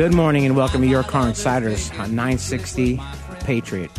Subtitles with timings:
[0.00, 2.98] Good morning and welcome to Your Car Insiders on 960
[3.40, 3.90] Patriot.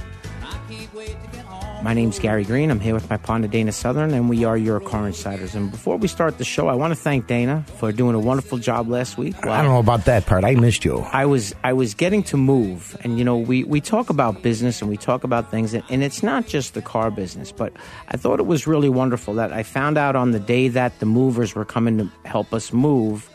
[1.84, 2.72] My name's Gary Green.
[2.72, 5.54] I'm here with my partner Dana Southern, and we are Your Car Insiders.
[5.54, 8.58] And before we start the show, I want to thank Dana for doing a wonderful
[8.58, 9.36] job last week.
[9.46, 10.44] I don't know about that part.
[10.44, 11.02] I missed you.
[11.14, 14.82] I was I was getting to move, and you know we we talk about business
[14.82, 17.52] and we talk about things, and, and it's not just the car business.
[17.52, 17.74] But
[18.08, 21.06] I thought it was really wonderful that I found out on the day that the
[21.06, 23.30] movers were coming to help us move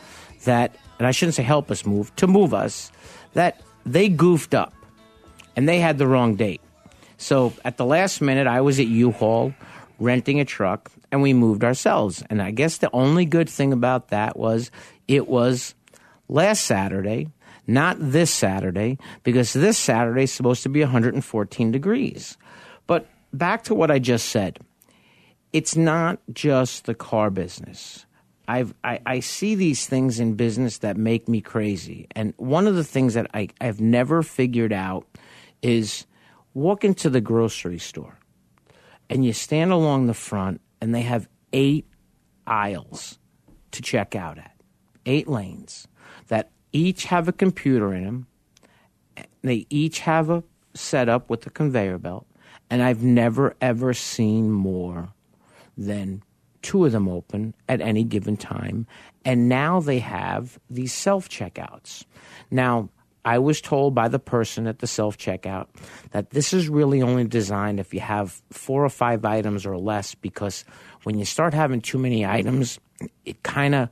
[0.47, 2.91] that, and I shouldn't say help us move to move us,
[3.35, 4.75] that they goofed up,
[5.55, 6.61] and they had the wrong date.
[7.19, 9.55] So at the last minute, I was at U-Haul
[9.99, 12.23] renting a truck, and we moved ourselves.
[12.29, 14.71] And I guess the only good thing about that was
[15.09, 15.75] it was
[16.29, 17.29] last Saturday,
[17.67, 22.37] not this Saturday, because this Saturday is supposed to be 114 degrees.
[22.87, 24.59] But back to what I just said,
[25.53, 28.06] it's not just the car business.
[28.49, 32.07] I've, I, I see these things in business that make me crazy.
[32.13, 35.07] And one of the things that I, I've never figured out
[35.63, 36.07] is
[36.55, 38.19] walk into the grocery store
[39.11, 41.87] and you stand along the front and they have eight
[42.47, 43.19] aisles
[43.73, 44.55] to check out at,
[45.05, 45.89] eight lanes
[46.29, 48.27] that each have a computer in them.
[49.43, 52.27] They each have a setup with a conveyor belt.
[52.69, 55.11] And I've never, ever seen more
[55.77, 56.23] than
[56.67, 58.89] two of them open at any given time.
[59.25, 62.05] And now they have these self checkouts.
[62.51, 62.89] Now,
[63.25, 65.69] I was told by the person at the self checkout
[66.11, 70.17] that this is really only designed if you have four or five items or less,
[70.17, 70.65] because
[71.05, 72.81] when you start having too many items,
[73.25, 73.89] it kind of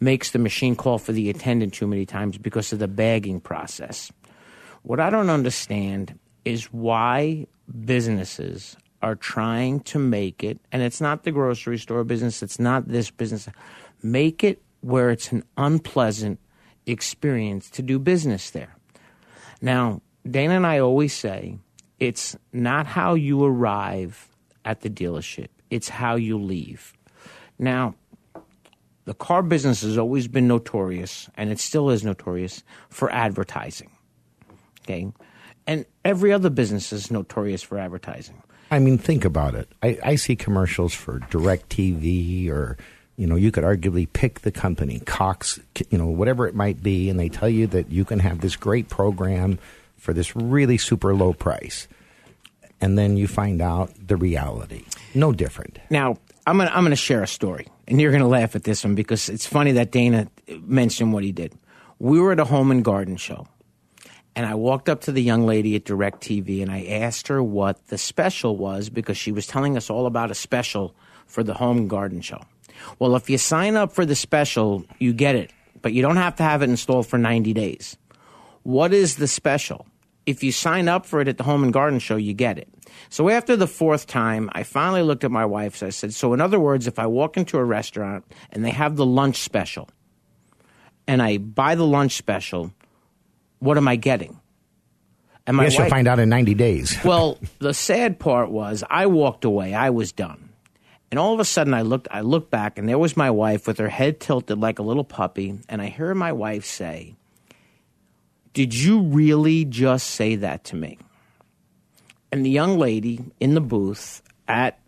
[0.00, 4.10] makes the machine call for the attendant too many times because of the bagging process.
[4.82, 7.46] What I don't understand is why
[7.84, 12.88] businesses are trying to make it, and it's not the grocery store business, it's not
[12.88, 13.46] this business,
[14.02, 16.40] make it where it's an unpleasant
[16.86, 18.74] experience to do business there.
[19.60, 21.58] Now, Dana and I always say
[22.00, 24.30] it's not how you arrive
[24.64, 26.94] at the dealership, it's how you leave.
[27.58, 27.96] Now,
[29.04, 33.90] the car business has always been notorious, and it still is notorious, for advertising.
[34.80, 35.12] Okay?
[35.66, 38.42] And every other business is notorious for advertising.
[38.70, 39.68] I mean, think about it.
[39.82, 42.76] I, I see commercials for DirecTV or,
[43.16, 45.60] you know, you could arguably pick the company, Cox,
[45.90, 48.56] you know, whatever it might be, and they tell you that you can have this
[48.56, 49.58] great program
[49.96, 51.88] for this really super low price.
[52.80, 54.84] And then you find out the reality.
[55.14, 55.78] No different.
[55.90, 58.94] Now, I'm gonna I'm gonna share a story, and you're gonna laugh at this one
[58.94, 60.28] because it's funny that Dana
[60.60, 61.54] mentioned what he did.
[61.98, 63.46] We were at a home and garden show,
[64.36, 67.86] and I walked up to the young lady at DirecTV and I asked her what
[67.88, 70.94] the special was because she was telling us all about a special
[71.26, 72.42] for the home and garden show.
[72.98, 75.52] Well, if you sign up for the special, you get it,
[75.82, 77.96] but you don't have to have it installed for 90 days.
[78.62, 79.86] What is the special?
[80.26, 82.68] If you sign up for it at the home and garden show, you get it.
[83.10, 85.76] So after the fourth time, I finally looked at my wife.
[85.76, 88.70] So I said, So, in other words, if I walk into a restaurant and they
[88.70, 89.88] have the lunch special
[91.06, 92.72] and I buy the lunch special,
[93.64, 94.38] what am I getting?
[95.46, 96.96] And I guess you'll find out in 90 days.
[97.04, 99.74] well, the sad part was I walked away.
[99.74, 100.50] I was done.
[101.10, 103.66] And all of a sudden I looked I looked back and there was my wife
[103.66, 107.14] with her head tilted like a little puppy and I heard my wife say,
[108.52, 110.98] "Did you really just say that to me?"
[112.32, 114.80] And the young lady in the booth at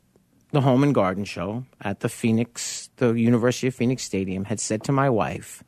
[0.50, 4.82] the home and garden show at the Phoenix, the University of Phoenix Stadium had said
[4.84, 5.62] to my wife,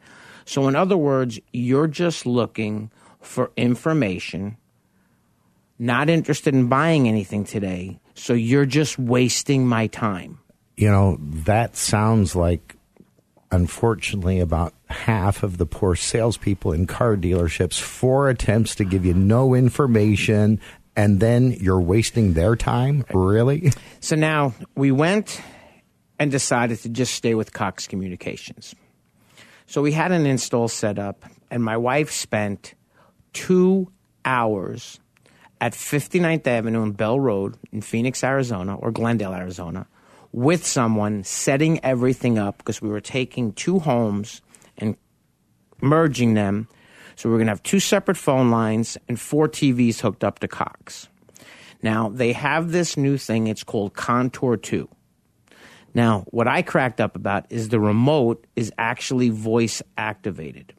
[0.44, 2.90] "So in other words, you're just looking
[3.28, 4.56] for information
[5.78, 10.40] not interested in buying anything today, so you're just wasting my time.
[10.76, 12.76] You know, that sounds like,
[13.52, 17.78] unfortunately, about half of the poor salespeople in car dealerships.
[17.78, 20.60] Four attempts to give you no information,
[20.96, 23.04] and then you're wasting their time?
[23.12, 23.70] Really?
[24.00, 25.40] So now we went
[26.18, 28.74] and decided to just stay with Cox Communications.
[29.66, 32.74] So we had an install set up, and my wife spent
[33.32, 33.90] two
[34.24, 35.00] hours
[35.60, 39.86] at 59th Avenue and Bell Road in Phoenix, Arizona, or Glendale, Arizona,
[40.32, 44.42] with someone setting everything up because we were taking two homes
[44.76, 44.96] and
[45.80, 46.68] merging them.
[47.16, 50.38] So we we're going to have two separate phone lines and four TVs hooked up
[50.40, 51.08] to Cox.
[51.82, 54.88] Now, they have this new thing, it's called Contour 2.
[55.94, 60.74] Now, what I cracked up about is the remote is actually voice activated.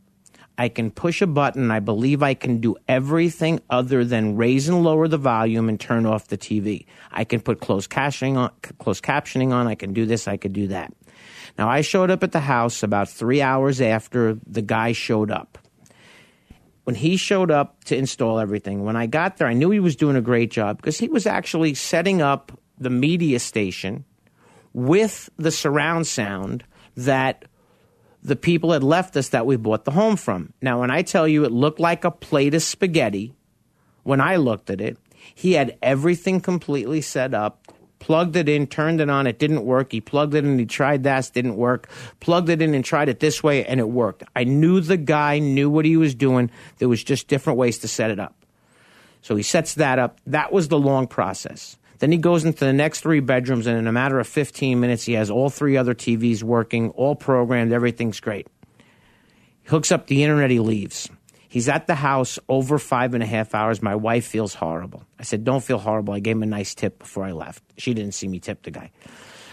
[0.59, 1.71] I can push a button.
[1.71, 6.05] I believe I can do everything other than raise and lower the volume and turn
[6.05, 6.85] off the TV.
[7.13, 9.67] I can put closed captioning on, closed captioning on.
[9.67, 10.27] I can do this.
[10.27, 10.93] I could do that.
[11.57, 15.57] Now, I showed up at the house about three hours after the guy showed up.
[16.83, 19.95] When he showed up to install everything, when I got there, I knew he was
[19.95, 24.03] doing a great job because he was actually setting up the media station
[24.73, 26.65] with the surround sound
[26.97, 27.45] that
[28.29, 30.53] the people had left us that we bought the home from.
[30.61, 33.33] Now, when I tell you it looked like a plate of spaghetti,
[34.03, 34.97] when I looked at it,
[35.35, 37.67] he had everything completely set up,
[37.99, 39.91] plugged it in, turned it on, it didn't work.
[39.91, 41.89] He plugged it in, he tried that, didn't work.
[42.19, 44.23] Plugged it in and tried it this way, and it worked.
[44.35, 46.49] I knew the guy knew what he was doing.
[46.77, 48.35] There was just different ways to set it up.
[49.21, 50.19] So he sets that up.
[50.27, 51.77] That was the long process.
[51.99, 55.03] Then he goes into the next three bedrooms, and in a matter of 15 minutes,
[55.03, 58.47] he has all three other TVs working, all programmed, everything's great.
[59.61, 61.09] He hooks up the internet, he leaves.
[61.49, 63.81] He's at the house over five and a half hours.
[63.81, 65.03] My wife feels horrible.
[65.19, 66.13] I said, Don't feel horrible.
[66.13, 67.63] I gave him a nice tip before I left.
[67.77, 68.91] She didn't see me tip the guy.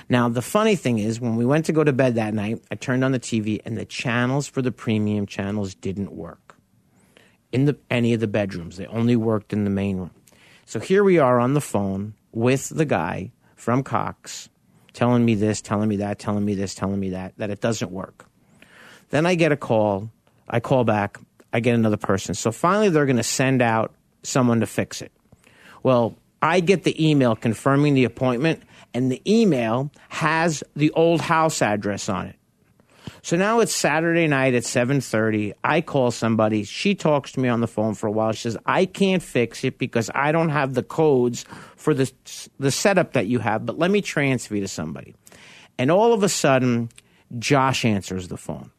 [0.08, 2.76] Now, the funny thing is, when we went to go to bed that night, I
[2.76, 6.54] turned on the TV, and the channels for the premium channels didn't work
[7.50, 8.76] in the, any of the bedrooms.
[8.76, 10.10] They only worked in the main room.
[10.66, 14.48] So here we are on the phone with the guy from Cox
[14.92, 17.90] telling me this, telling me that, telling me this, telling me that, that it doesn't
[17.90, 18.26] work.
[19.10, 20.10] Then I get a call.
[20.48, 21.18] I call back.
[21.52, 22.34] I get another person.
[22.34, 25.12] So finally, they're going to send out someone to fix it.
[25.82, 28.62] Well, I get the email confirming the appointment,
[28.92, 32.35] and the email has the old house address on it.
[33.26, 35.52] So now it's Saturday night at 7:30.
[35.64, 36.62] I call somebody.
[36.62, 38.30] She talks to me on the phone for a while.
[38.30, 41.44] She says, "I can't fix it because I don't have the codes
[41.74, 42.08] for the
[42.60, 45.16] the setup that you have, but let me transfer you to somebody."
[45.76, 46.88] And all of a sudden,
[47.36, 48.70] Josh answers the phone.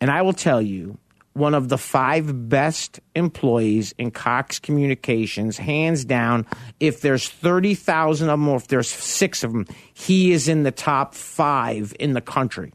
[0.00, 0.96] And I will tell you,
[1.34, 6.46] one of the five best employees in Cox Communications, hands down.
[6.80, 10.72] If there's 30,000 of them or if there's six of them, he is in the
[10.72, 12.72] top five in the country.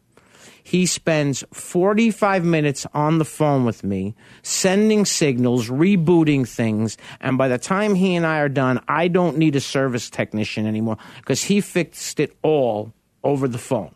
[0.68, 6.98] He spends 45 minutes on the phone with me, sending signals, rebooting things.
[7.22, 10.68] And by the time he and I are done, I don't need a service technician
[10.68, 12.92] anymore because he fixed it all
[13.24, 13.96] over the phone.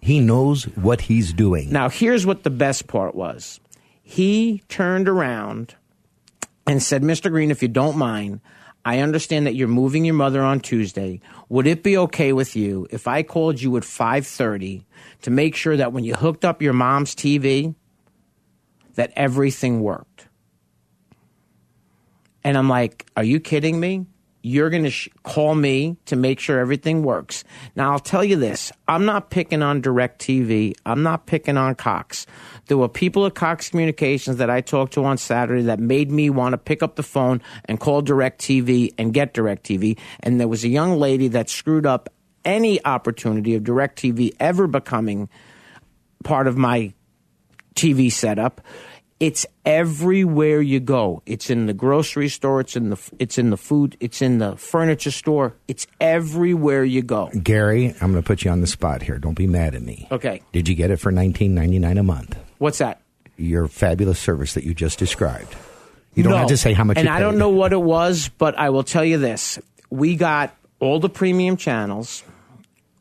[0.00, 1.70] He knows what he's doing.
[1.70, 3.60] Now, here's what the best part was
[4.02, 5.76] he turned around
[6.66, 7.30] and said, Mr.
[7.30, 8.40] Green, if you don't mind,
[8.84, 11.20] I understand that you're moving your mother on Tuesday.
[11.48, 14.84] Would it be okay with you if I called you at 5:30
[15.22, 17.74] to make sure that when you hooked up your mom's TV
[18.94, 20.28] that everything worked?
[22.42, 24.06] And I'm like, "Are you kidding me?
[24.46, 28.36] You're going to sh- call me to make sure everything works." Now, I'll tell you
[28.36, 28.70] this.
[28.86, 30.74] I'm not picking on DirecTV.
[30.84, 32.26] I'm not picking on Cox.
[32.66, 36.28] There were people at Cox Communications that I talked to on Saturday that made me
[36.28, 39.98] want to pick up the phone and call DirecTV and get DirecTV.
[40.20, 42.10] And there was a young lady that screwed up
[42.44, 45.28] any opportunity of DirecTV ever becoming
[46.22, 46.92] part of my
[47.74, 48.60] TV setup.
[49.24, 51.22] It's everywhere you go.
[51.24, 52.60] It's in the grocery store.
[52.60, 53.96] It's in the it's in the food.
[53.98, 55.56] It's in the furniture store.
[55.66, 57.30] It's everywhere you go.
[57.42, 59.16] Gary, I'm going to put you on the spot here.
[59.16, 60.08] Don't be mad at me.
[60.12, 60.42] Okay.
[60.52, 62.36] Did you get it for 19.99 a month?
[62.58, 63.00] What's that?
[63.38, 65.56] Your fabulous service that you just described.
[66.14, 66.38] You don't No.
[66.38, 66.98] have to say how much.
[66.98, 70.54] And I don't know what it was, but I will tell you this: we got
[70.80, 72.24] all the premium channels.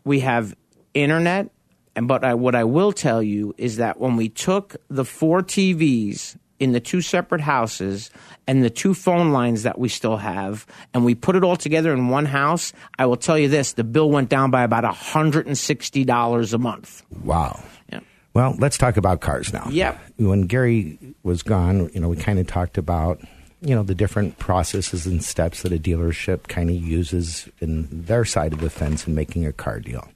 [0.05, 0.55] We have
[0.93, 1.49] internet,
[1.95, 5.41] and but I, what I will tell you is that when we took the four
[5.41, 8.09] TVs in the two separate houses
[8.47, 11.93] and the two phone lines that we still have, and we put it all together
[11.93, 15.45] in one house, I will tell you this: the bill went down by about hundred
[15.45, 17.03] and sixty dollars a month.
[17.23, 17.61] Wow.
[17.91, 17.99] Yeah.
[18.33, 19.67] Well, let's talk about cars now.
[19.69, 19.99] Yep.
[20.17, 23.19] When Gary was gone, you know, we kind of talked about
[23.61, 28.25] you know the different processes and steps that a dealership kind of uses in their
[28.25, 30.07] side of the fence in making a car deal.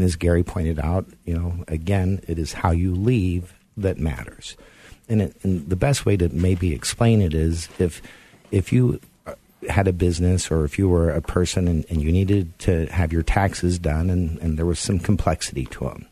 [0.00, 4.56] And as Gary pointed out, you know, again, it is how you leave that matters.
[5.10, 8.00] And, it, and the best way to maybe explain it is if
[8.50, 9.34] if you uh,
[9.68, 13.12] had a business or if you were a person and, and you needed to have
[13.12, 16.06] your taxes done and, and there was some complexity to them,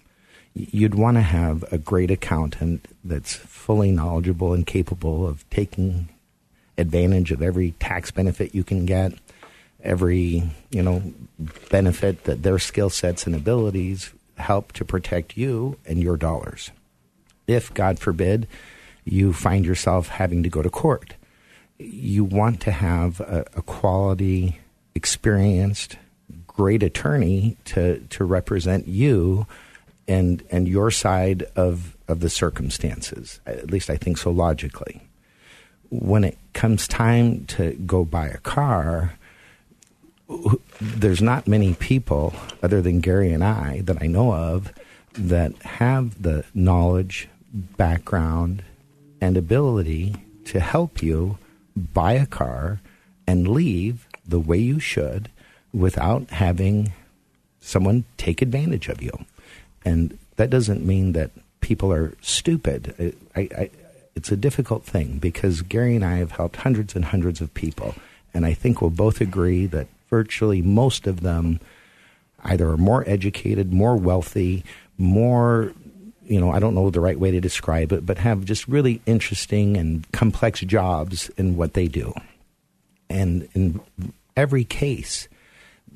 [0.52, 6.10] you'd want to have a great accountant that's fully knowledgeable and capable of taking
[6.76, 9.14] advantage of every tax benefit you can get,
[9.82, 11.02] every you know
[11.70, 16.70] benefit that their skill sets and abilities help to protect you and your dollars.
[17.46, 18.46] If God forbid
[19.04, 21.14] you find yourself having to go to court,
[21.78, 24.60] you want to have a, a quality,
[24.94, 25.96] experienced,
[26.46, 29.46] great attorney to to represent you
[30.06, 33.40] and and your side of of the circumstances.
[33.46, 35.02] At least I think so logically
[35.90, 39.17] when it comes time to go buy a car,
[40.80, 44.72] there's not many people other than Gary and I that I know of
[45.14, 48.62] that have the knowledge, background,
[49.20, 50.16] and ability
[50.46, 51.38] to help you
[51.76, 52.80] buy a car
[53.26, 55.30] and leave the way you should
[55.72, 56.92] without having
[57.60, 59.12] someone take advantage of you.
[59.84, 61.30] And that doesn't mean that
[61.60, 63.14] people are stupid.
[63.34, 63.70] I, I,
[64.14, 67.94] it's a difficult thing because Gary and I have helped hundreds and hundreds of people,
[68.32, 71.60] and I think we'll both agree that virtually most of them
[72.44, 74.64] either are more educated, more wealthy,
[74.96, 75.72] more
[76.28, 79.00] you know, I don't know the right way to describe it, but have just really
[79.06, 82.12] interesting and complex jobs in what they do.
[83.08, 83.80] And in
[84.36, 85.26] every case,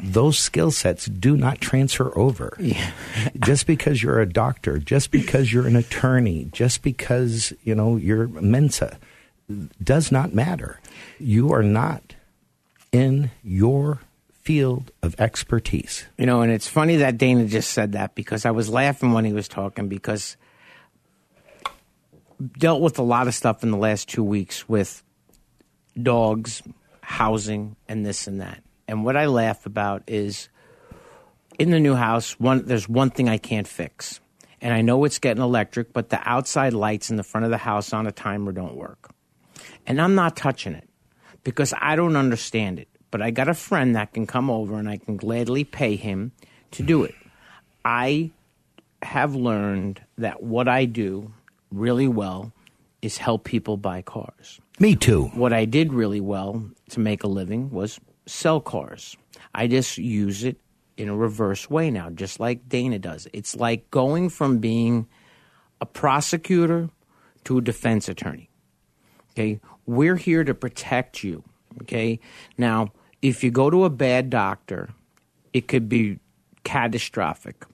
[0.03, 2.57] those skill sets do not transfer over.
[2.59, 2.93] Yeah.
[3.41, 8.27] just because you're a doctor, just because you're an attorney, just because, you know, you're
[8.27, 8.99] Mensa
[9.83, 10.81] does not matter.
[11.19, 12.15] You are not
[12.93, 16.07] in your field of expertise.
[16.17, 19.25] You know, and it's funny that Dana just said that because I was laughing when
[19.25, 20.37] he was talking because
[22.59, 25.03] dealt with a lot of stuff in the last 2 weeks with
[26.01, 26.63] dogs,
[27.01, 30.49] housing and this and that and what I laugh about is
[31.59, 34.21] in the new house, one there's one thing I can't fix.
[34.61, 37.57] And I know it's getting electric, but the outside lights in the front of the
[37.57, 39.11] house on a timer don't work.
[39.87, 40.89] And I'm not touching it
[41.45, 42.89] because I don't understand it.
[43.11, 46.33] But I got a friend that can come over and I can gladly pay him
[46.73, 47.15] to do it.
[47.85, 48.31] I
[49.03, 51.33] have learned that what I do
[51.71, 52.53] really well
[53.03, 54.61] is help people buy cars.
[54.79, 55.25] Me too.
[55.35, 59.17] What I did really well to make a living was sell cars.
[59.55, 60.57] I just use it
[60.97, 63.27] in a reverse way now, just like Dana does.
[63.33, 65.09] It's like going from being
[65.81, 66.89] a prosecutor
[67.45, 68.49] to a defense attorney.
[69.33, 69.61] Okay?
[69.87, 71.43] We're here to protect you.
[71.83, 72.21] Okay?
[72.57, 74.91] Now, if you go to a bad doctor,
[75.53, 76.19] it could be
[76.65, 77.65] catastrophic.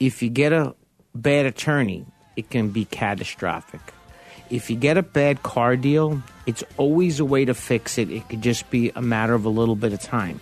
[0.00, 0.74] If you get a
[1.14, 2.06] bad attorney,
[2.36, 3.80] it can be catastrophic.
[4.50, 8.10] If you get a bad car deal, it's always a way to fix it.
[8.10, 10.40] It could just be a matter of a little bit of time.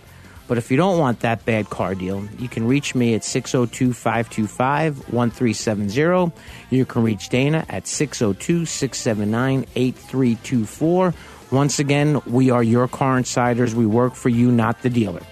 [0.52, 3.94] But if you don't want that bad car deal, you can reach me at 602
[3.94, 6.30] 525 1370.
[6.68, 11.14] You can reach Dana at 602 679 8324.
[11.52, 13.75] Once again, we are your car insiders.
[13.75, 15.23] We work for you, not the dealer.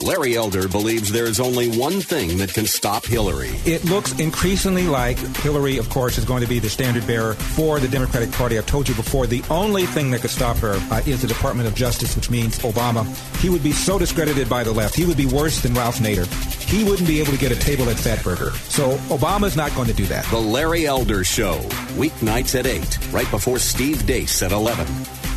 [0.00, 3.50] Larry Elder believes there is only one thing that can stop Hillary.
[3.66, 7.80] It looks increasingly like Hillary, of course, is going to be the standard bearer for
[7.80, 8.56] the Democratic Party.
[8.56, 11.66] I've told you before, the only thing that could stop her uh, is the Department
[11.66, 13.04] of Justice, which means Obama.
[13.38, 14.94] He would be so discredited by the left.
[14.94, 16.26] He would be worse than Ralph Nader.
[16.62, 18.52] He wouldn't be able to get a table at Fatburger.
[18.70, 20.24] So Obama's not going to do that.
[20.26, 21.58] The Larry Elder Show,
[21.98, 24.86] weeknights at 8, right before Steve Deace at 11,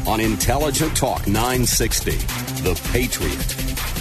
[0.07, 2.11] on Intelligent Talk 960,
[2.61, 4.00] The Patriot.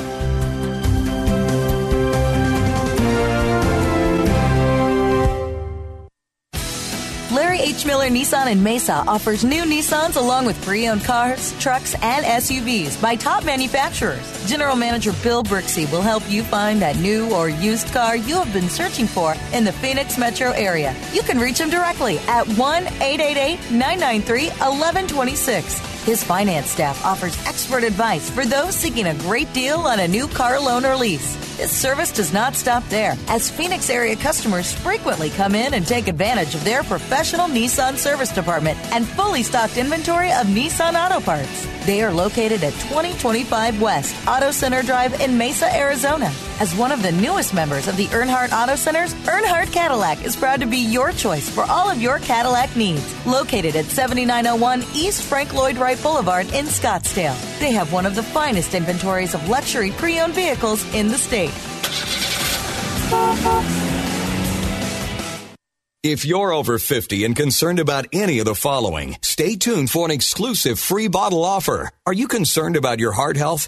[7.85, 13.01] Miller Nissan in Mesa offers new Nissans along with pre owned cars, trucks, and SUVs
[13.01, 14.25] by top manufacturers.
[14.47, 18.51] General Manager Bill Brixey will help you find that new or used car you have
[18.53, 20.95] been searching for in the Phoenix metro area.
[21.13, 25.90] You can reach him directly at 1 888 993 1126.
[26.05, 30.27] His finance staff offers expert advice for those seeking a great deal on a new
[30.27, 31.35] car loan or lease.
[31.57, 36.07] This service does not stop there, as Phoenix area customers frequently come in and take
[36.07, 41.67] advantage of their professional Nissan service department and fully stocked inventory of Nissan auto parts.
[41.85, 46.31] They are located at 2025 West Auto Center Drive in Mesa, Arizona.
[46.59, 50.61] As one of the newest members of the Earnhardt Auto Centers, Earnhardt Cadillac is proud
[50.61, 53.25] to be your choice for all of your Cadillac needs.
[53.25, 57.37] Located at 7901 East Frank Lloyd Wright Boulevard in Scottsdale.
[57.59, 61.53] They have one of the finest inventories of luxury pre owned vehicles in the state.
[66.03, 70.11] If you're over 50 and concerned about any of the following, stay tuned for an
[70.11, 71.89] exclusive free bottle offer.
[72.07, 73.67] Are you concerned about your heart health?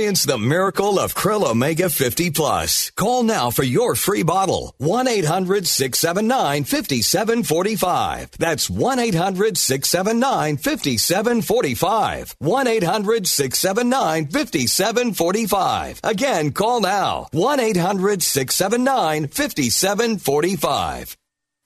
[0.00, 2.90] the miracle of Krill Omega 50 Plus.
[2.90, 4.74] Call now for your free bottle.
[4.78, 8.30] 1 800 679 5745.
[8.38, 12.36] That's 1 800 679 5745.
[12.38, 16.00] 1 800 679 5745.
[16.02, 17.26] Again, call now.
[17.32, 21.16] 1 800 679 5745.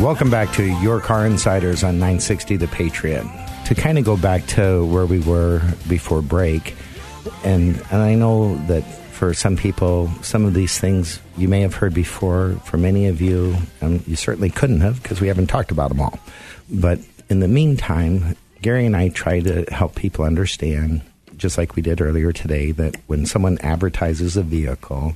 [0.00, 3.22] Welcome back to Your Car Insiders on 960 The Patriot.
[3.66, 5.60] To kind of go back to where we were
[5.90, 6.74] before break,
[7.44, 11.74] and, and I know that for some people, some of these things you may have
[11.74, 12.52] heard before.
[12.64, 16.00] For many of you, um, you certainly couldn't have because we haven't talked about them
[16.00, 16.18] all.
[16.70, 21.02] But in the meantime, Gary and I try to help people understand,
[21.36, 25.14] just like we did earlier today, that when someone advertises a vehicle,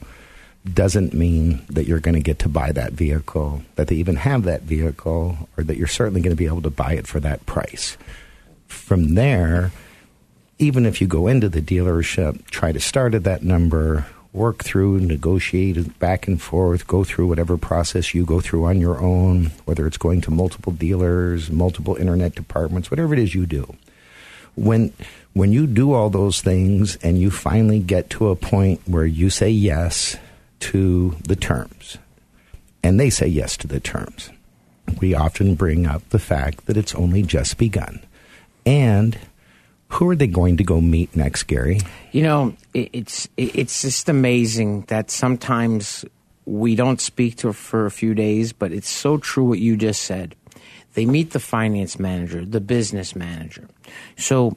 [0.73, 4.45] doesn't mean that you're going to get to buy that vehicle, that they even have
[4.45, 7.45] that vehicle, or that you're certainly going to be able to buy it for that
[7.45, 7.99] price.
[8.67, 9.73] From there,
[10.59, 15.01] even if you go into the dealership, try to start at that number, work through,
[15.01, 19.87] negotiate back and forth, go through whatever process you go through on your own, whether
[19.87, 23.75] it's going to multiple dealers, multiple internet departments, whatever it is you do.
[24.57, 24.93] When
[25.35, 29.29] when you do all those things and you finally get to a point where you
[29.29, 30.17] say yes
[30.65, 31.99] to the terms,
[32.83, 34.31] and they say yes to the terms.
[34.99, 38.01] We often bring up the fact that it's only just begun.
[38.65, 39.19] And
[39.89, 41.81] who are they going to go meet next, Gary?
[42.13, 46.05] You know, it's it's just amazing that sometimes
[46.47, 49.77] we don't speak to her for a few days, but it's so true what you
[49.77, 50.35] just said.
[50.95, 53.69] They meet the finance manager, the business manager.
[54.17, 54.57] So,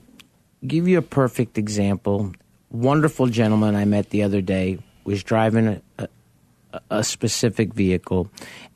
[0.65, 2.31] give you a perfect example.
[2.71, 5.81] Wonderful gentleman I met the other day was driving
[6.89, 8.29] a, specific vehicle,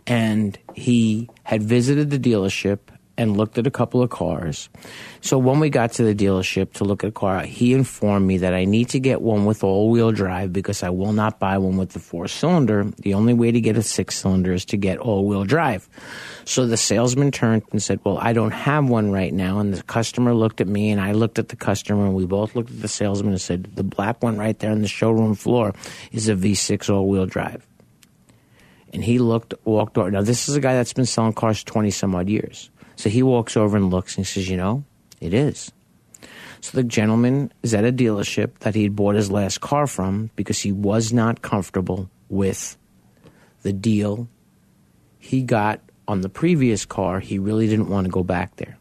[0.08, 2.80] and he had visited the dealership
[3.18, 4.70] and looked at a couple of cars.
[5.20, 8.38] So when we got to the dealership to look at a car, he informed me
[8.40, 11.78] that I need to get one with all-wheel drive because I will not buy one
[11.78, 12.86] with the four-cylinder.
[12.98, 15.88] The only way to get a six-cylinder is to get all-wheel drive.
[16.46, 19.84] So the salesman turned and said, "Well, I don't have one right now." And the
[19.84, 22.82] customer looked at me, and I looked at the customer, and we both looked at
[22.82, 25.76] the salesman and said, "The black one right there on the showroom floor
[26.12, 27.68] is a V6 all-wheel drive."
[28.94, 30.12] And he looked, walked over.
[30.12, 32.70] Now this is a guy that's been selling cars twenty some odd years.
[32.96, 34.84] So he walks over and looks and he says, You know,
[35.20, 35.72] It is.
[36.60, 40.30] So the gentleman is at a dealership that he had bought his last car from
[40.36, 42.78] because he was not comfortable with
[43.64, 44.28] the deal
[45.18, 47.20] he got on the previous car.
[47.20, 48.78] He really didn't want to go back there.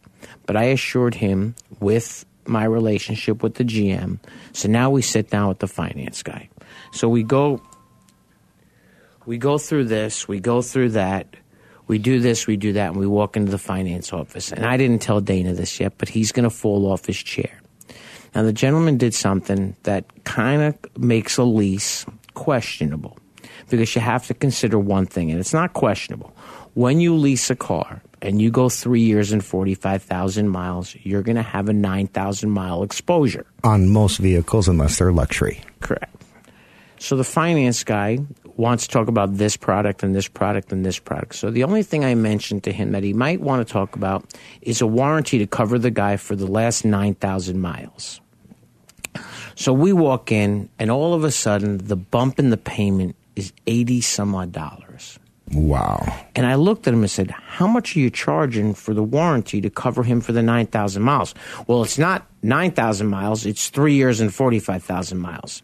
[0.47, 4.19] But I assured him with my relationship with the GM.
[4.53, 6.49] So now we sit down with the finance guy.
[6.93, 7.63] So we go
[9.27, 11.37] we go through this, we go through that,
[11.87, 14.53] we do this, we do that, and we walk into the finance office.
[14.53, 17.61] And I didn't tell Dana this yet, but he's going to fall off his chair.
[18.35, 23.19] Now, the gentleman did something that kind of makes a lease questionable
[23.69, 26.33] because you have to consider one thing, and it's not questionable.
[26.75, 31.37] When you lease a car and you go three years and 45,000 miles, you're going
[31.37, 33.47] to have a 9,000 mile exposure.
[33.65, 35.61] On most vehicles, unless they're luxury.
[35.81, 36.15] Correct.
[36.99, 38.19] So the finance guy
[38.61, 41.35] wants to talk about this product and this product and this product.
[41.35, 44.25] So the only thing I mentioned to him that he might want to talk about
[44.61, 48.21] is a warranty to cover the guy for the last 9,000 miles.
[49.57, 53.53] So we walk in, and all of a sudden, the bump in the payment is
[53.67, 55.19] 80 some odd dollars.
[55.53, 56.07] Wow.
[56.37, 59.61] And I looked at him and said, How much are you charging for the warranty
[59.61, 61.35] to cover him for the 9,000 miles?
[61.67, 65.63] Well, it's not 9,000 miles, it's three years and 45,000 miles.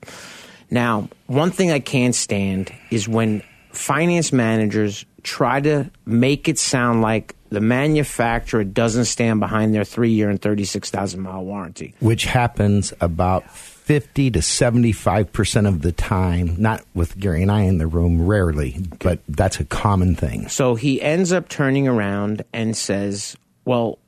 [0.70, 7.02] Now, one thing I can't stand is when finance managers try to make it sound
[7.02, 11.94] like the manufacturer doesn't stand behind their three year and 36,000 mile warranty.
[12.00, 17.78] Which happens about 50 to 75% of the time, not with Gary and I in
[17.78, 20.48] the room, rarely, but that's a common thing.
[20.48, 23.98] So he ends up turning around and says, Well,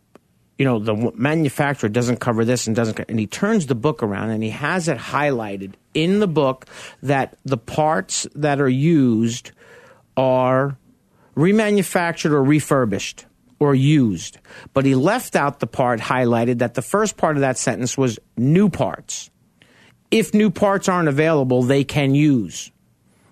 [0.58, 4.30] you know, the manufacturer doesn't cover this and doesn't, and he turns the book around
[4.30, 6.66] and he has it highlighted in the book
[7.02, 9.52] that the parts that are used
[10.16, 10.76] are
[11.36, 13.24] remanufactured or refurbished
[13.60, 14.38] or used.
[14.74, 18.18] But he left out the part highlighted that the first part of that sentence was
[18.36, 19.30] new parts.
[20.10, 22.72] If new parts aren't available, they can use.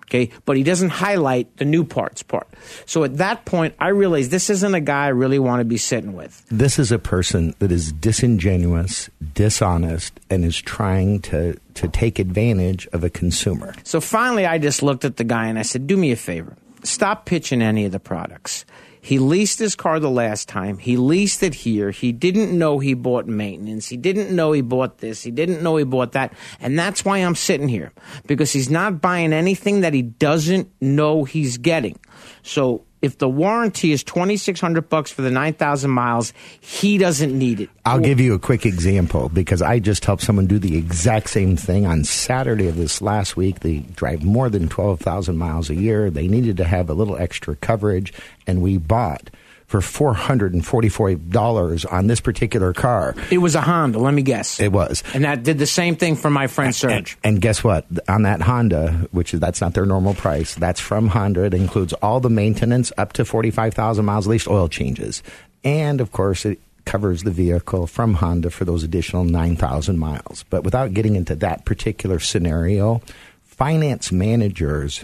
[0.09, 2.47] Okay, but he doesn't highlight the new parts part.
[2.85, 5.75] So at that point, I realized this isn't a guy I really want to be
[5.75, 6.45] sitting with.
[6.47, 12.87] This is a person that is disingenuous, dishonest, and is trying to, to take advantage
[12.93, 13.73] of a consumer.
[13.83, 16.55] So finally, I just looked at the guy and I said, Do me a favor.
[16.83, 18.63] Stop pitching any of the products.
[19.07, 20.79] He leased his car the last time.
[20.79, 21.91] He leased it here.
[21.91, 23.87] He didn't know he bought maintenance.
[23.87, 25.23] He didn't know he bought this.
[25.23, 26.33] He didn't know he bought that.
[26.59, 27.93] And that's why I'm sitting here
[28.25, 31.97] because he's not buying anything that he doesn't know he's getting.
[32.43, 37.69] So if the warranty is 2600 bucks for the 9000 miles, he doesn't need it.
[37.85, 41.55] I'll give you a quick example because I just helped someone do the exact same
[41.55, 43.59] thing on Saturday of this last week.
[43.59, 46.09] They drive more than 12,000 miles a year.
[46.09, 48.13] They needed to have a little extra coverage
[48.45, 49.29] and we bought
[49.67, 53.13] for $444 on this particular car.
[53.29, 54.61] It was a Honda, let me guess.
[54.61, 55.03] It was.
[55.13, 57.17] And that did the same thing for my friend Serge.
[57.23, 57.85] And, and guess what?
[58.07, 61.43] On that Honda, which is that's not their normal price, that's from Honda.
[61.43, 65.21] It includes all the maintenance up to 45,000 miles, at least oil changes.
[65.65, 70.45] And of course, it covers the vehicle from Honda for those additional 9,000 miles.
[70.49, 73.01] But without getting into that particular scenario,
[73.43, 75.03] finance managers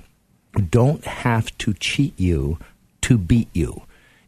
[0.69, 2.59] don't have to cheat you
[3.01, 3.81] to beat you.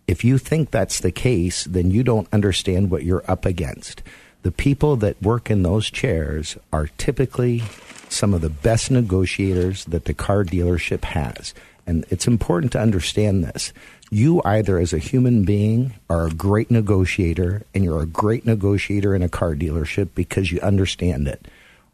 [0.07, 4.03] If you think that's the case, then you don't understand what you're up against.
[4.43, 7.63] The people that work in those chairs are typically
[8.09, 11.53] some of the best negotiators that the car dealership has.
[11.87, 13.73] And it's important to understand this.
[14.11, 19.15] You either, as a human being, are a great negotiator, and you're a great negotiator
[19.15, 21.47] in a car dealership because you understand it.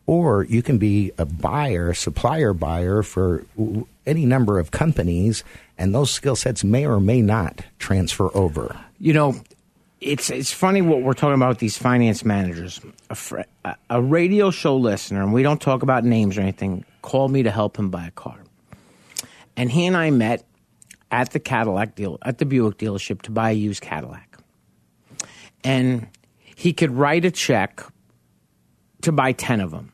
[0.06, 3.46] Or you can be a buyer, supplier buyer for
[4.06, 5.44] any number of companies,
[5.82, 8.80] and those skill sets may or may not transfer over.
[9.00, 9.36] You know,
[10.00, 12.80] it's it's funny what we're talking about these finance managers.
[13.10, 13.42] A, fr-
[13.90, 17.52] a radio show listener, and we don't talk about names or anything, called me to
[17.52, 18.38] help him buy a car,
[19.58, 20.46] and he and I met
[21.10, 24.38] at the Cadillac deal at the Buick dealership to buy a used Cadillac,
[25.64, 26.08] and
[26.44, 27.84] he could write a check
[29.02, 29.92] to buy ten of them.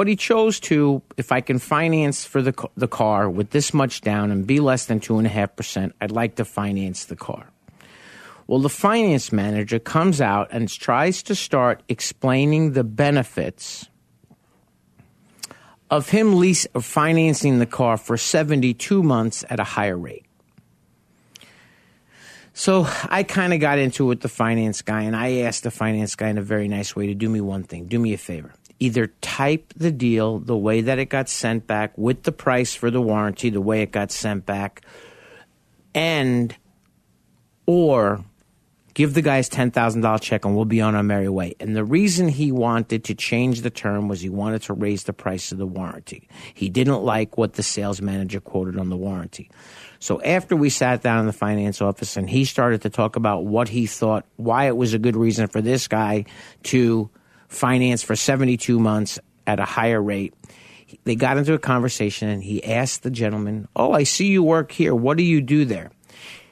[0.00, 4.00] But he chose to, if I can finance for the, the car with this much
[4.00, 7.50] down and be less than 2.5%, I'd like to finance the car.
[8.46, 13.90] Well, the finance manager comes out and tries to start explaining the benefits
[15.90, 20.24] of him lease of financing the car for 72 months at a higher rate.
[22.54, 25.70] So I kind of got into it with the finance guy, and I asked the
[25.70, 28.18] finance guy in a very nice way to do me one thing do me a
[28.18, 32.74] favor either type the deal the way that it got sent back with the price
[32.74, 34.82] for the warranty the way it got sent back
[35.94, 36.56] and
[37.66, 38.24] or
[38.94, 41.54] give the guys $10,000 check and we'll be on our merry way.
[41.60, 45.12] And the reason he wanted to change the term was he wanted to raise the
[45.12, 46.28] price of the warranty.
[46.54, 49.50] He didn't like what the sales manager quoted on the warranty.
[50.00, 53.44] So after we sat down in the finance office and he started to talk about
[53.44, 56.24] what he thought, why it was a good reason for this guy
[56.64, 57.10] to
[57.50, 60.34] finance for 72 months at a higher rate,
[61.04, 64.72] they got into a conversation and he asked the gentleman, Oh, I see you work
[64.72, 64.94] here.
[64.94, 65.90] What do you do there?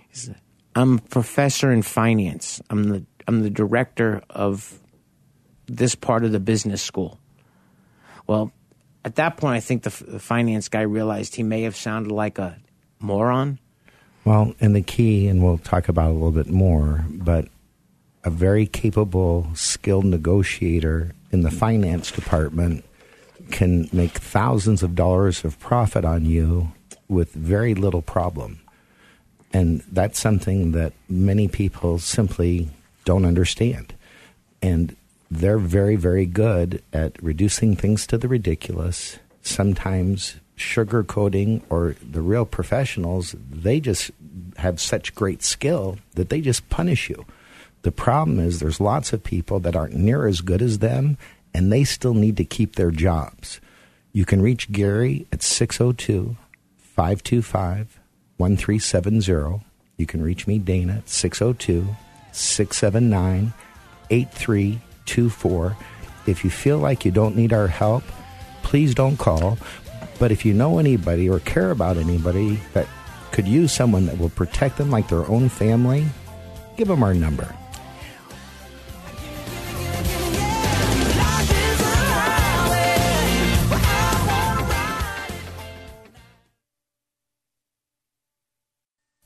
[0.09, 0.37] He said,
[0.75, 2.61] I'm a professor in finance.
[2.71, 4.79] I'm the I'm the director of
[5.67, 7.19] this part of the business school.
[8.27, 8.53] Well,
[9.05, 12.39] at that point, I think the, the finance guy realized he may have sounded like
[12.39, 12.59] a
[13.01, 13.59] moron.
[14.25, 17.49] Well, and the key, and we'll talk about it a little bit more, but
[18.29, 22.85] a very capable, skilled negotiator in the finance department
[23.51, 26.71] can make thousands of dollars of profit on you
[27.09, 28.61] with very little problem.
[29.55, 32.69] And that's something that many people simply
[33.07, 33.95] don't understand.
[34.61, 34.95] And
[35.31, 42.45] they're very, very good at reducing things to the ridiculous, sometimes sugarcoating, or the real
[42.45, 44.11] professionals, they just
[44.59, 47.25] have such great skill that they just punish you.
[47.83, 51.17] The problem is there's lots of people that aren't near as good as them,
[51.55, 53.61] and they still need to keep their jobs.
[54.13, 56.37] You can reach Gary at 602
[56.77, 58.01] 525
[58.37, 59.65] 1370.
[59.97, 61.97] You can reach me, Dana, at 602
[62.33, 63.53] 679
[64.11, 65.77] 8324.
[66.27, 68.05] If you feel like you don't need our help,
[68.63, 69.59] please don't call.
[70.19, 72.87] But if you know anybody or care about anybody that
[73.33, 76.07] could use someone that will protect them like their own family,
[76.77, 77.55] give them our number.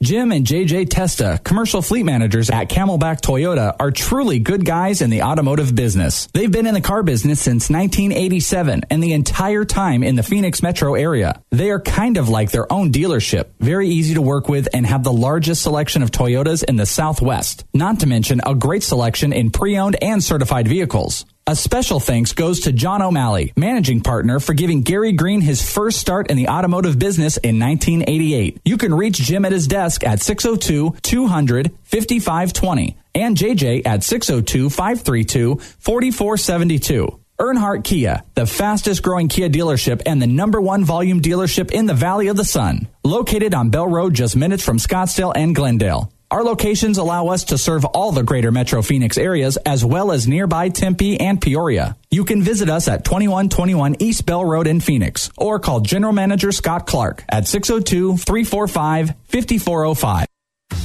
[0.02, 5.10] Jim and JJ Testa, commercial fleet managers at Camelback Toyota, are truly good guys in
[5.10, 6.26] the automotive business.
[6.32, 10.60] They've been in the car business since 1987 and the entire time in the Phoenix
[10.60, 11.40] metro area.
[11.50, 15.04] They are kind of like their own dealership, very easy to work with and have
[15.04, 17.64] the largest selection of Toyotas in the Southwest.
[17.72, 21.26] Not to mention a great selection in pre-owned and certified vehicles.
[21.44, 25.98] A special thanks goes to John O'Malley, managing partner, for giving Gary Green his first
[25.98, 28.60] start in the automotive business in 1988.
[28.64, 34.70] You can reach Jim at his desk at 602 200 5520 and JJ at 602
[34.70, 37.18] 532 4472.
[37.40, 41.94] Earnhardt Kia, the fastest growing Kia dealership and the number one volume dealership in the
[41.94, 42.86] Valley of the Sun.
[43.02, 46.12] Located on Bell Road just minutes from Scottsdale and Glendale.
[46.32, 50.26] Our locations allow us to serve all the greater Metro Phoenix areas as well as
[50.26, 51.94] nearby Tempe and Peoria.
[52.10, 56.50] You can visit us at 2121 East Bell Road in Phoenix or call General Manager
[56.50, 60.31] Scott Clark at 602 345 5405.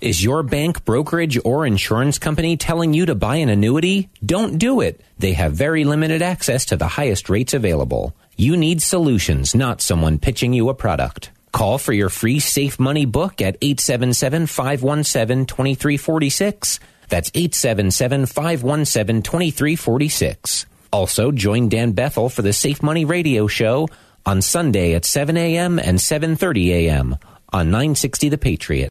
[0.00, 4.08] Is your bank, brokerage, or insurance company telling you to buy an annuity?
[4.24, 5.02] Don't do it.
[5.18, 8.16] They have very limited access to the highest rates available.
[8.34, 11.32] You need solutions, not someone pitching you a product.
[11.52, 16.80] Call for your free Safe Money book at 877 517 2346.
[17.10, 20.64] That's 877 517 2346.
[20.94, 23.88] Also, join Dan Bethel for the Safe Money Radio Show
[24.24, 25.78] on Sunday at 7 a.m.
[25.78, 27.16] and 7.30 a.m.
[27.52, 28.90] on 960 The Patriot.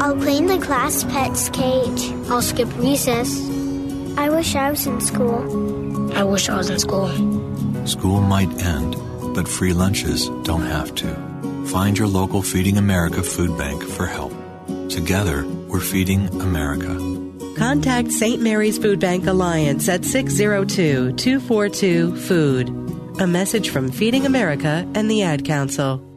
[0.00, 2.12] I'll clean the class pet's cage.
[2.30, 3.40] I'll skip recess.
[4.16, 6.16] I wish I was in school.
[6.16, 7.08] I wish I was in school.
[7.86, 8.96] School might end,
[9.34, 11.14] but free lunches don't have to.
[11.66, 14.32] Find your local Feeding America food bank for help.
[14.88, 16.94] Together, we're feeding America.
[17.56, 18.40] Contact St.
[18.40, 22.68] Mary's Food Bank Alliance at 602 242 Food.
[23.20, 26.07] A message from Feeding America and the Ad Council.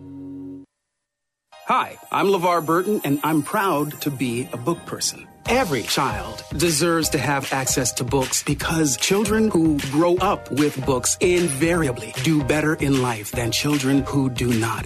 [1.71, 5.25] Hi, I'm LeVar Burton, and I'm proud to be a book person.
[5.45, 11.15] Every child deserves to have access to books because children who grow up with books
[11.21, 14.85] invariably do better in life than children who do not.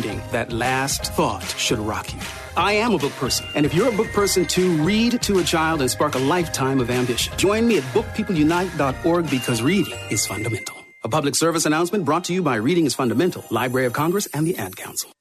[0.01, 2.19] ending, that last thought should rock you.
[2.57, 5.43] I am a book person, and if you're a book person too, read to a
[5.43, 7.37] child and spark a lifetime of ambition.
[7.37, 10.75] Join me at bookpeopleunite.org because reading is fundamental.
[11.03, 14.45] A public service announcement brought to you by Reading is Fundamental, Library of Congress, and
[14.45, 15.11] the Ad Council.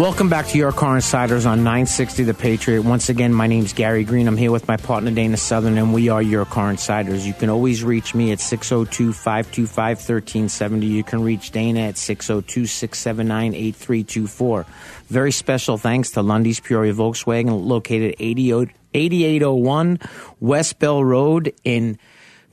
[0.00, 2.80] Welcome back to Your Car Insiders on 960 The Patriot.
[2.80, 4.28] Once again, my name's Gary Green.
[4.28, 7.26] I'm here with my partner Dana Southern, and we are Your Car Insiders.
[7.26, 10.86] You can always reach me at 602 525 1370.
[10.86, 14.64] You can reach Dana at 602 679 8324.
[15.08, 19.98] Very special thanks to Lundy's Peoria Volkswagen, located 8801
[20.40, 21.98] West Bell Road in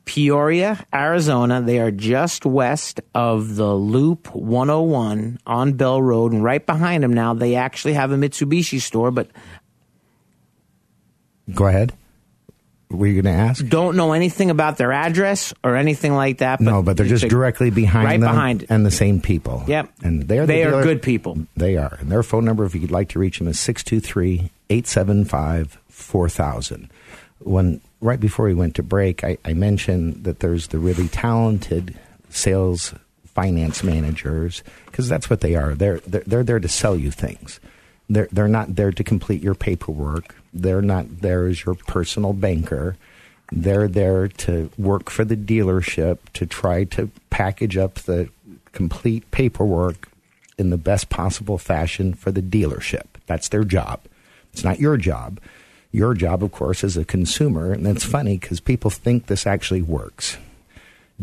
[0.08, 1.62] Peoria, Arizona.
[1.62, 7.14] They are just west of the Loop 101 on Bell Road, and right behind them
[7.14, 9.30] now, they actually have a Mitsubishi store, but
[11.54, 11.94] Go ahead.
[12.90, 13.66] Were you going to ask?
[13.68, 16.62] don't know anything about their address or anything like that.
[16.62, 18.70] no, but they're just they- directly behind right them behind it.
[18.70, 19.64] and the same people.
[19.68, 19.90] Yep.
[20.04, 21.38] And they're the They are good people.
[21.58, 21.98] They are.
[22.00, 26.90] And their phone number, if you'd like to reach them, is 623 875 4000.
[27.40, 31.98] When right before we went to break, I, I mentioned that there's the really talented
[32.30, 32.94] sales
[33.26, 35.76] finance managers because that's what they are.
[35.76, 37.60] They're, they're they're there to sell you things.
[38.10, 40.36] They're they're not there to complete your paperwork.
[40.54, 42.98] They're not there as your personal banker.
[43.52, 48.30] They're there to work for the dealership to try to package up the
[48.74, 50.10] complete paperwork
[50.58, 53.06] in the best possible fashion for the dealership.
[53.26, 54.02] That's their job.
[54.52, 55.40] It's not your job.
[55.92, 59.82] Your job, of course, as a consumer, and it's funny because people think this actually
[59.82, 60.38] works.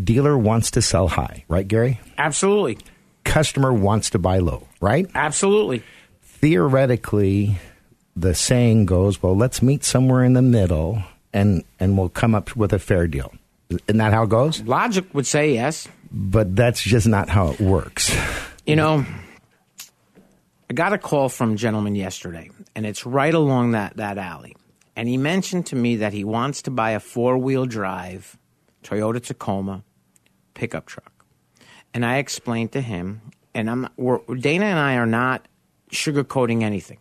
[0.02, 2.00] Dealer wants to sell high, right, Gary?
[2.18, 2.78] Absolutely.
[3.24, 5.08] Customer wants to buy low, right?
[5.14, 5.82] Absolutely.
[6.22, 7.58] Theoretically,
[8.16, 12.56] the saying goes, well, let's meet somewhere in the middle and, and we'll come up
[12.56, 13.32] with a fair deal.
[13.70, 14.62] Isn't that how it goes?
[14.62, 15.88] Logic would say yes.
[16.10, 18.14] But that's just not how it works.
[18.66, 19.04] You know,
[20.74, 24.56] I got a call from a gentleman yesterday, and it's right along that, that alley.
[24.96, 28.36] And he mentioned to me that he wants to buy a four wheel drive
[28.82, 29.84] Toyota Tacoma
[30.54, 31.24] pickup truck.
[31.94, 33.22] And I explained to him,
[33.54, 33.88] and I'm
[34.40, 35.46] Dana and I are not
[35.92, 36.98] sugarcoating anything,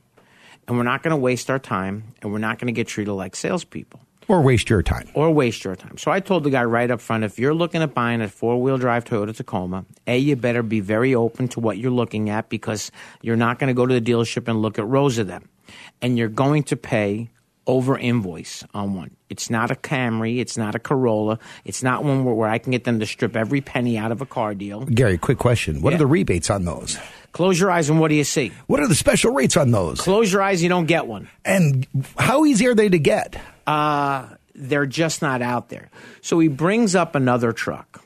[0.68, 3.14] and we're not going to waste our time, and we're not going to get treated
[3.14, 5.10] like salespeople Or waste your time.
[5.14, 5.98] or waste your time.
[5.98, 8.62] So I told the guy right up front if you're looking at buying a four
[8.62, 12.50] wheel drive Toyota Tacoma, A, you better be very open to what you're looking at
[12.50, 15.50] because you're not going to go to the dealership and look at rows of them.
[16.02, 17.30] And you're going to pay
[17.66, 19.12] over invoice on one.
[19.30, 22.72] It's not a Camry, it's not a Corolla, it's not one where, where I can
[22.72, 24.84] get them to strip every penny out of a car deal.
[24.84, 25.82] Gary, quick question.
[25.82, 25.96] What Yeah.
[25.96, 26.98] are the rebates on those?
[27.32, 28.52] Close your eyes and what do you see?
[28.68, 30.02] What are the special rates on those?
[30.02, 31.30] Close your eyes, you don't get one.
[31.46, 33.38] And how easy are they to get?
[33.67, 35.89] Uh, they're just not out there.
[36.21, 38.04] So he brings up another truck,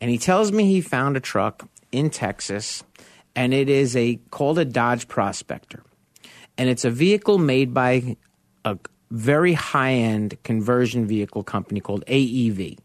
[0.00, 2.82] and he tells me he found a truck in Texas,
[3.34, 5.82] and it is a called a Dodge Prospector,
[6.58, 8.16] and it's a vehicle made by
[8.64, 8.78] a
[9.10, 12.78] very high end conversion vehicle company called AEV.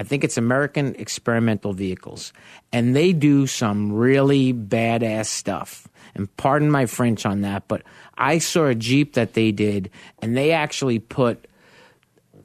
[0.00, 2.32] I think it's American Experimental Vehicles,
[2.72, 5.86] and they do some really badass stuff.
[6.14, 7.82] And pardon my French on that, but
[8.16, 9.90] I saw a Jeep that they did,
[10.22, 11.46] and they actually put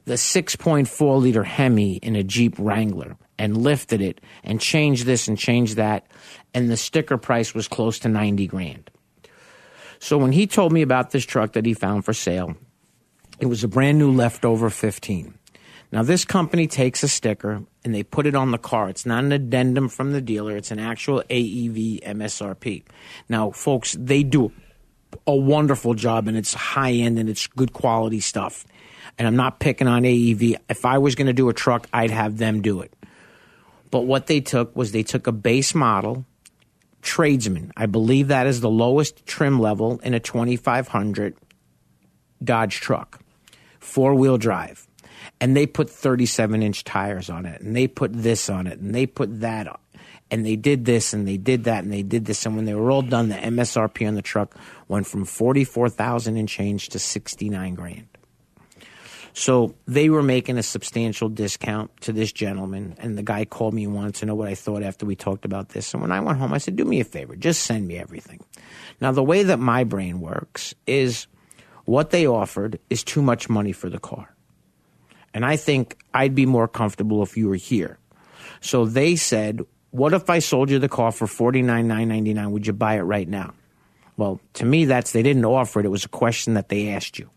[0.04, 5.38] the 6.4 liter Hemi in a Jeep Wrangler and lifted it and changed this and
[5.38, 6.06] changed that,
[6.52, 8.90] and the sticker price was close to 90 grand.
[9.98, 12.54] So when he told me about this truck that he found for sale,
[13.40, 15.38] it was a brand new leftover 15.
[15.92, 18.88] Now, this company takes a sticker and they put it on the car.
[18.88, 22.82] It's not an addendum from the dealer, it's an actual AEV MSRP.
[23.28, 24.52] Now, folks, they do
[25.26, 28.66] a wonderful job and it's high end and it's good quality stuff.
[29.18, 30.56] And I'm not picking on AEV.
[30.68, 32.92] If I was going to do a truck, I'd have them do it.
[33.90, 36.26] But what they took was they took a base model
[37.02, 37.72] tradesman.
[37.76, 41.36] I believe that is the lowest trim level in a 2500
[42.44, 43.20] Dodge truck,
[43.80, 44.86] four wheel drive.
[45.40, 48.94] And they put 37 inch tires on it, and they put this on it, and
[48.94, 49.78] they put that on.
[50.30, 52.44] And they did this and they did that and they did this.
[52.46, 54.56] And when they were all done, the MSRP on the truck
[54.88, 58.08] went from 44,000 and change to 69 grand.
[59.34, 62.96] So they were making a substantial discount to this gentleman.
[62.98, 65.44] And the guy called me and wanted to know what I thought after we talked
[65.44, 65.92] about this.
[65.92, 68.42] And when I went home, I said, do me a favor, just send me everything.
[69.00, 71.26] Now, the way that my brain works is
[71.84, 74.34] what they offered is too much money for the car.
[75.36, 77.98] And I think I'd be more comfortable if you were here.
[78.62, 79.60] So they said,
[79.90, 82.52] what if I sold you the car for forty nine nine ninety nine?
[82.52, 83.52] Would you buy it right now?
[84.16, 85.84] Well, to me, that's they didn't offer it.
[85.84, 87.28] It was a question that they asked you.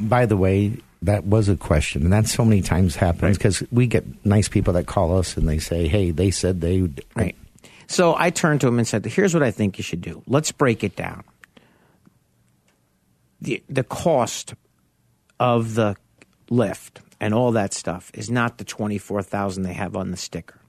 [0.00, 3.72] By the way, that was a question, and that so many times happens because right.
[3.72, 7.04] we get nice people that call us and they say, "Hey, they said they." Would.
[7.14, 7.36] Right.
[7.86, 10.24] So I turned to him and said, "Here's what I think you should do.
[10.26, 11.22] Let's break it down.
[13.40, 14.54] the The cost
[15.38, 15.94] of the
[16.50, 20.16] lift and all that stuff is not the twenty four thousand they have on the
[20.16, 20.60] sticker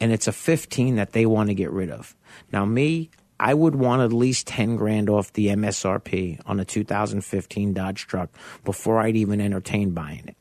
[0.00, 2.16] and it's a 15 that they want to get rid of.
[2.52, 7.72] Now, me, I would want at least 10 grand off the MSRP on a 2015
[7.72, 8.30] Dodge truck
[8.64, 10.36] before I'd even entertain buying it.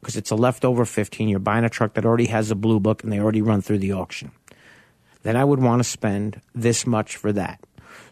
[0.00, 1.28] Because it's a leftover 15.
[1.28, 3.78] You're buying a truck that already has a blue book and they already run through
[3.78, 4.30] the auction.
[5.22, 7.60] Then I would want to spend this much for that.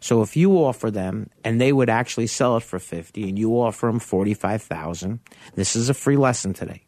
[0.00, 3.52] So if you offer them and they would actually sell it for 50 and you
[3.52, 5.20] offer them 45,000,
[5.54, 6.82] this is a free lesson today.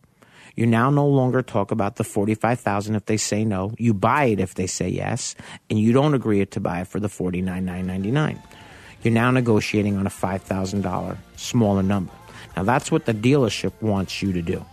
[0.55, 3.75] You now no longer talk about the 45,000 if they say no.
[3.79, 5.37] You buy it if they say yes,
[5.71, 8.43] and you don't agree to buy it for the 49,999.
[9.03, 12.13] You're now negotiating on a $5,000 smaller number.
[12.57, 14.65] Now that's what the dealership wants you to do.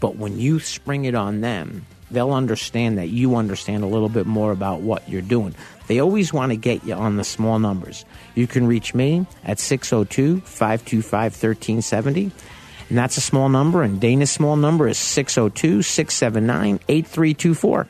[0.00, 4.26] But when you spring it on them, they'll understand that you understand a little bit
[4.26, 5.54] more about what you're doing.
[5.86, 8.04] They always want to get you on the small numbers.
[8.34, 12.32] You can reach me at 602 525 1370
[12.88, 13.82] and that's a small number.
[13.82, 17.88] And Dana's small number is 602 679 8324.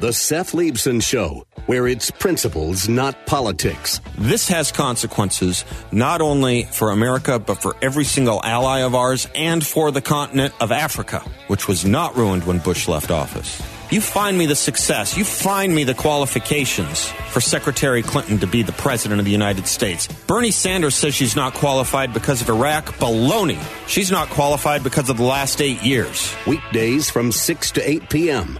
[0.00, 4.00] The Seth Leibsohn Show, where it's principles, not politics.
[4.18, 9.64] This has consequences not only for America, but for every single ally of ours and
[9.64, 13.62] for the continent of Africa, which was not ruined when Bush left office.
[13.92, 15.16] You find me the success.
[15.16, 19.66] You find me the qualifications for Secretary Clinton to be the President of the United
[19.66, 20.08] States.
[20.26, 22.86] Bernie Sanders says she's not qualified because of Iraq.
[22.98, 23.62] Baloney.
[23.86, 26.34] She's not qualified because of the last eight years.
[26.46, 28.58] Weekdays from 6 to 8 p.m.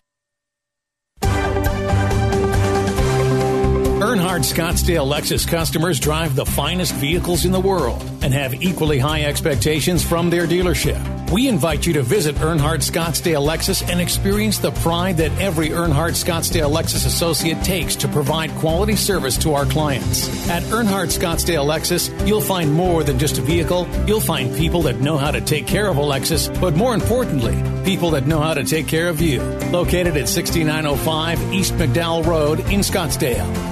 [4.12, 9.22] Earnhardt Scottsdale Lexus customers drive the finest vehicles in the world and have equally high
[9.22, 11.30] expectations from their dealership.
[11.30, 16.12] We invite you to visit Earnhardt Scottsdale Lexus and experience the pride that every Earnhardt
[16.12, 20.28] Scottsdale Lexus associate takes to provide quality service to our clients.
[20.50, 23.88] At Earnhardt Scottsdale Lexus, you'll find more than just a vehicle.
[24.06, 27.56] You'll find people that know how to take care of a Lexus, but more importantly,
[27.86, 29.40] people that know how to take care of you.
[29.70, 33.71] Located at 6905 East McDowell Road in Scottsdale.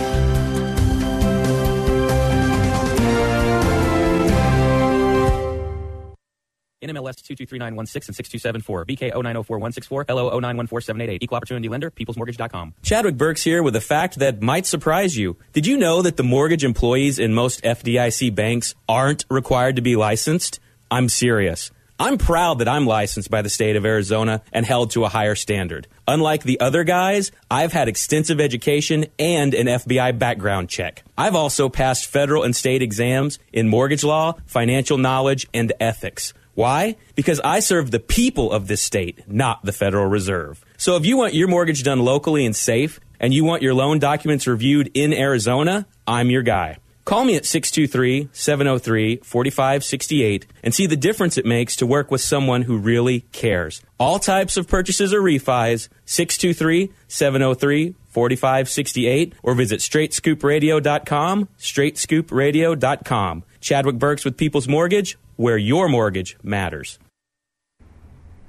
[7.11, 8.85] NMLS 2239116 and 6274.
[8.85, 10.09] BK 0904164.
[10.09, 11.17] LO 0914788.
[11.21, 11.91] Equal Opportunity Lender.
[11.91, 12.73] PeoplesMortgage.com.
[12.81, 15.37] Chadwick Burks here with a fact that might surprise you.
[15.53, 19.95] Did you know that the mortgage employees in most FDIC banks aren't required to be
[19.95, 20.59] licensed?
[20.89, 21.71] I'm serious.
[22.01, 25.35] I'm proud that I'm licensed by the state of Arizona and held to a higher
[25.35, 25.87] standard.
[26.07, 31.03] Unlike the other guys, I've had extensive education and an FBI background check.
[31.15, 36.33] I've also passed federal and state exams in mortgage law, financial knowledge, and ethics.
[36.53, 36.97] Why?
[37.15, 40.63] Because I serve the people of this state, not the Federal Reserve.
[40.77, 43.99] So if you want your mortgage done locally and safe, and you want your loan
[43.99, 46.77] documents reviewed in Arizona, I'm your guy.
[47.05, 52.21] Call me at 623 703 4568 and see the difference it makes to work with
[52.21, 53.81] someone who really cares.
[53.99, 63.43] All types of purchases or refis, 623 703 4568, or visit straightscoopradio.com, straightscoopradio.com.
[63.61, 66.99] Chadwick Burks with People's Mortgage, where your mortgage matters.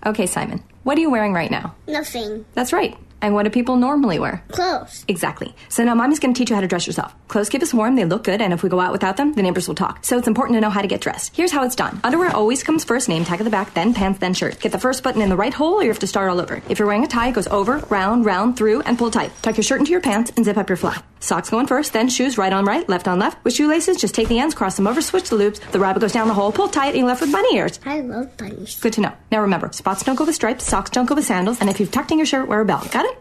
[0.05, 1.75] Okay, Simon, what are you wearing right now?
[1.89, 2.45] Nothing.
[2.53, 2.95] That's right.
[3.23, 4.45] And what do people normally wear?
[4.49, 5.05] Clothes.
[5.09, 5.55] Exactly.
[5.71, 7.15] So now mommy's going to teach you how to dress yourself.
[7.29, 9.43] Clothes keep us warm, they look good, and if we go out without them, the
[9.43, 10.05] neighbors will talk.
[10.05, 11.35] So it's important to know how to get dressed.
[11.35, 11.99] Here's how it's done.
[12.05, 14.61] Underwear always comes first, name tag at the back, then pants, then shirt.
[14.61, 16.61] Get the first button in the right hole or you have to start all over.
[16.69, 19.33] If you're wearing a tie, it goes over, round, round, through, and pull tight.
[19.41, 21.01] Tuck your shirt into your pants and zip up your fly.
[21.23, 23.45] Socks going first, then shoes right on right, left on left.
[23.45, 25.61] With shoelaces, just take the ends, cross them over, switch the loops.
[25.61, 27.79] The rabbit goes down the hole, pull tight, and you're left with bunny ears.
[27.87, 28.81] I love bunnies.
[28.81, 29.13] Good to know.
[29.31, 31.93] Now remember, spots don't go with stripes, socks don't go with sandals, and if you've
[31.93, 32.91] tucked in your shirt, wear a belt.
[32.91, 33.17] Got it?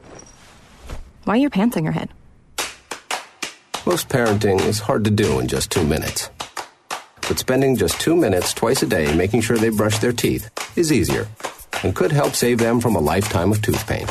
[1.25, 2.09] Why are your pants on your head?
[3.85, 6.31] Most parenting is hard to do in just two minutes.
[7.27, 10.91] But spending just two minutes twice a day making sure they brush their teeth is
[10.91, 11.27] easier
[11.83, 14.07] and could help save them from a lifetime of tooth pain.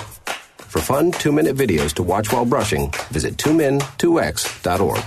[0.70, 5.02] For fun two minute videos to watch while brushing, visit 2min2x.org.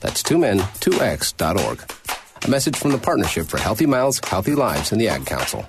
[0.00, 2.44] That's 2min2x.org.
[2.44, 5.66] A message from the Partnership for Healthy Mouths, Healthy Lives, and the Ad Council.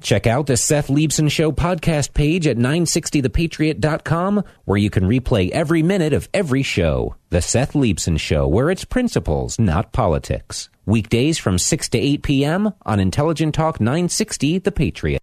[0.00, 5.82] Check out the Seth Leibsohn Show podcast page at 960thepatriot.com, where you can replay every
[5.82, 7.14] minute of every show.
[7.28, 10.70] The Seth Leibsohn Show, where it's principles, not politics.
[10.86, 12.72] Weekdays from 6 to 8 p.m.
[12.86, 15.20] on Intelligent Talk 960 The Patriot.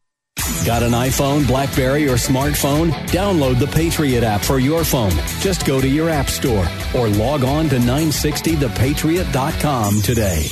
[0.65, 2.89] Got an iPhone, Blackberry, or smartphone?
[3.09, 5.11] Download the Patriot app for your phone.
[5.39, 10.47] Just go to your app store or log on to 960thepatriot.com today.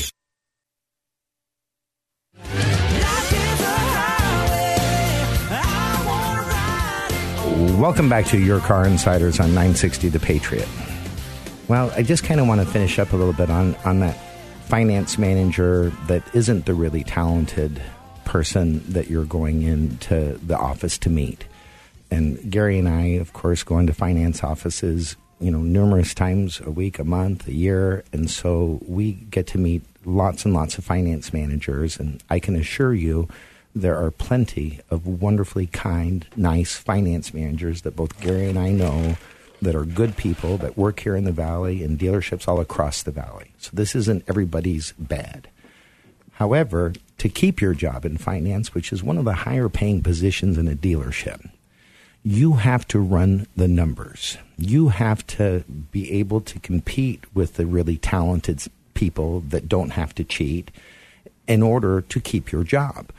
[7.79, 10.67] Welcome back to Your Car Insiders on 960 The Patriot.
[11.67, 14.15] Well, I just kind of want to finish up a little bit on, on that
[14.65, 17.81] finance manager that isn't the really talented
[18.33, 21.45] person that you're going into the office to meet.
[22.09, 26.71] And Gary and I, of course, go into finance offices, you know, numerous times a
[26.71, 28.03] week, a month, a year.
[28.11, 31.99] And so we get to meet lots and lots of finance managers.
[31.99, 33.29] And I can assure you,
[33.75, 39.15] there are plenty of wonderfully kind, nice finance managers that both Gary and I know
[39.61, 43.11] that are good people that work here in the valley and dealerships all across the
[43.11, 43.51] valley.
[43.59, 45.49] So this isn't everybody's bad.
[46.33, 50.57] However, to keep your job in finance, which is one of the higher paying positions
[50.57, 51.49] in a dealership,
[52.23, 54.37] you have to run the numbers.
[54.57, 58.63] You have to be able to compete with the really talented
[58.93, 60.71] people that don't have to cheat
[61.47, 63.09] in order to keep your job.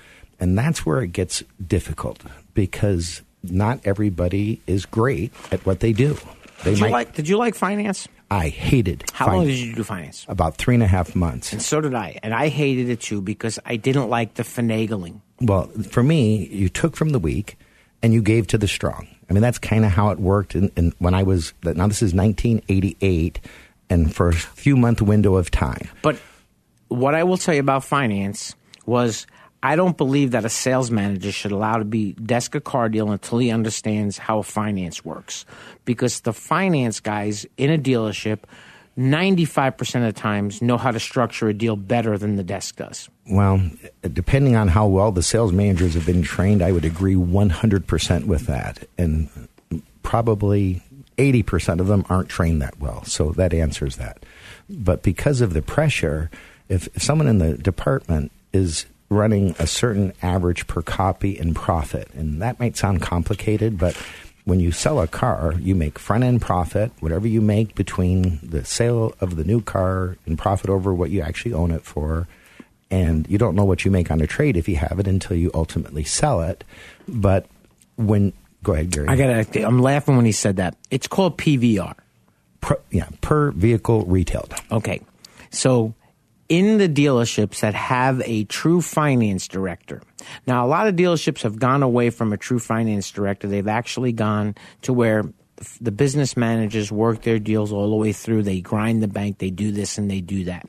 [0.40, 2.22] And that's where it gets difficult
[2.54, 6.16] because not everybody is great at what they do.
[6.64, 7.14] They Did you like?
[7.14, 8.08] Did you like finance?
[8.34, 9.04] I hated.
[9.12, 10.26] How long did you do finance?
[10.28, 11.52] About three and a half months.
[11.52, 12.18] And so did I.
[12.22, 15.20] And I hated it too because I didn't like the finagling.
[15.40, 17.56] Well, for me, you took from the weak
[18.02, 19.06] and you gave to the strong.
[19.30, 20.54] I mean, that's kind of how it worked.
[20.54, 23.40] And, and when I was now, this is 1988,
[23.88, 25.88] and for a few month window of time.
[26.02, 26.20] But
[26.88, 28.54] what I will tell you about finance
[28.84, 29.26] was
[29.64, 33.10] I don't believe that a sales manager should allow to be desk a car deal
[33.10, 35.46] until he understands how finance works.
[35.86, 38.40] Because the finance guys in a dealership,
[38.98, 43.08] 95% of the times know how to structure a deal better than the desk does.
[43.26, 43.70] Well,
[44.02, 48.46] depending on how well the sales managers have been trained, I would agree 100% with
[48.46, 48.86] that.
[48.98, 49.48] And
[50.02, 50.82] probably
[51.16, 53.02] 80% of them aren't trained that well.
[53.04, 54.26] So that answers that.
[54.68, 56.30] But because of the pressure,
[56.68, 62.08] if, if someone in the department is running a certain average per copy in profit.
[62.14, 63.96] And that might sound complicated, but
[64.44, 68.64] when you sell a car, you make front end profit, whatever you make between the
[68.64, 72.28] sale of the new car and profit over what you actually own it for.
[72.90, 75.36] And you don't know what you make on a trade if you have it until
[75.36, 76.62] you ultimately sell it.
[77.08, 77.46] But
[77.96, 78.32] when,
[78.62, 79.08] go ahead, Gary.
[79.08, 80.76] I got I'm laughing when he said that.
[80.90, 81.94] It's called PVR.
[82.60, 84.54] Per, yeah, per vehicle retailed.
[84.70, 85.00] Okay.
[85.50, 85.94] So
[86.48, 90.02] in the dealerships that have a true finance director.
[90.46, 93.48] Now, a lot of dealerships have gone away from a true finance director.
[93.48, 95.24] They've actually gone to where
[95.80, 98.42] the business managers work their deals all the way through.
[98.42, 100.68] They grind the bank, they do this and they do that.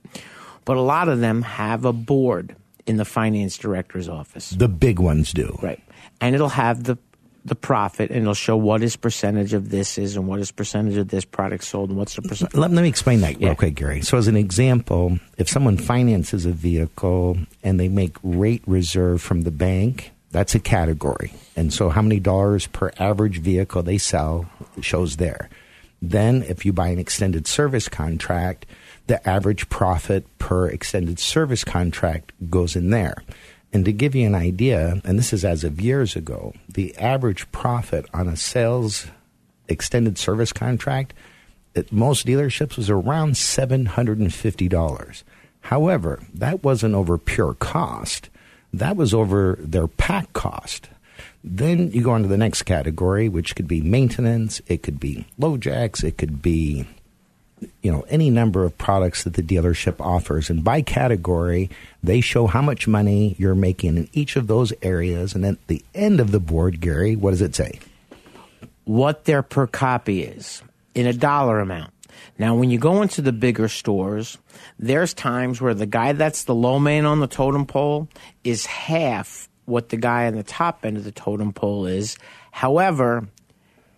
[0.64, 2.56] But a lot of them have a board
[2.86, 4.52] in the finance director's office.
[4.52, 5.58] The big ones do.
[5.62, 5.82] Right.
[6.22, 6.98] And it'll have the
[7.46, 10.98] the profit and it'll show what his percentage of this is and what his percentage
[10.98, 12.54] of this product sold and what's the percent.
[12.56, 14.02] Let, let me explain that real quick, Gary.
[14.02, 19.44] So, as an example, if someone finances a vehicle and they make rate reserve from
[19.44, 21.34] the bank, that's a category.
[21.56, 24.50] And so, how many dollars per average vehicle they sell
[24.82, 25.50] shows there.
[26.02, 28.66] Then, if you buy an extended service contract,
[29.08, 33.24] the average profit per extended service contract goes in there.
[33.76, 37.52] And to give you an idea, and this is as of years ago, the average
[37.52, 39.08] profit on a sales
[39.68, 41.14] extended service contract
[41.76, 45.24] at most dealerships was around $750.
[45.60, 48.30] However, that wasn't over pure cost.
[48.72, 50.88] That was over their pack cost.
[51.44, 55.28] Then you go on to the next category, which could be maintenance, it could be
[55.38, 56.88] LoJacks, it could be
[57.82, 60.50] you know any number of products that the dealership offers.
[60.50, 61.70] And by category
[62.04, 65.34] they show how much money you're making in each of those areas.
[65.36, 67.80] And at the end of the board Gary what does it say?
[68.84, 70.62] What their per copy is
[70.94, 71.92] in a dollar amount.
[72.38, 74.38] Now when you go into the bigger stores
[74.78, 78.10] there's times where the guy that's the low man on the totem pole
[78.44, 82.18] is half what the guy on the top end of the totem pole is.
[82.52, 83.28] However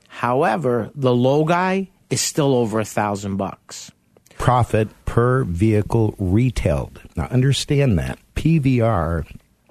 [0.08, 3.91] however the low guy is still over a thousand bucks.
[4.38, 7.01] Profit per vehicle retailed.
[7.16, 9.26] Now understand that PVR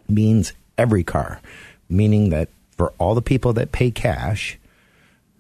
[0.09, 1.41] means every car,
[1.89, 4.59] meaning that for all the people that pay cash,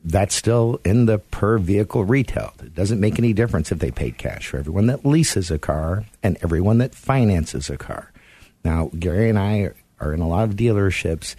[0.04, 2.62] that's still in the per vehicle retailed.
[2.62, 6.04] It doesn't make any difference if they paid cash for everyone that leases a car
[6.22, 8.12] and everyone that finances a car.
[8.64, 11.34] Now, Gary and I are in a lot of dealerships,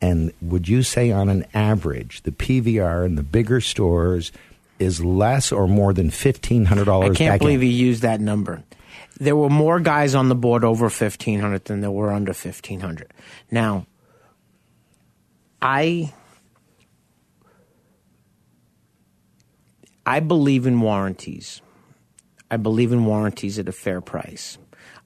[0.00, 4.32] and would you say on an average, the PVR in the bigger stores
[4.78, 7.16] is less or more than fifteen hundred dollars.
[7.16, 7.68] I can't believe in.
[7.68, 8.62] you used that number.
[9.20, 12.80] There were more guys on the board over fifteen hundred than there were under fifteen
[12.80, 13.12] hundred.
[13.50, 13.86] Now,
[15.62, 16.12] I
[20.06, 21.62] I believe in warranties.
[22.50, 24.58] I believe in warranties at a fair price.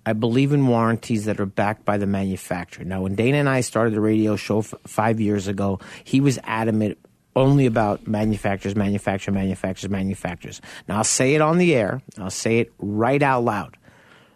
[0.04, 2.84] I believe in warranties that are backed by the manufacturer.
[2.84, 6.38] Now, when Dana and I started the radio show f- five years ago, he was
[6.44, 6.98] adamant
[7.38, 10.60] only about manufacturers, manufacturers, manufacturers, manufacturers.
[10.88, 12.02] Now, I'll say it on the air.
[12.18, 13.76] I'll say it right out loud.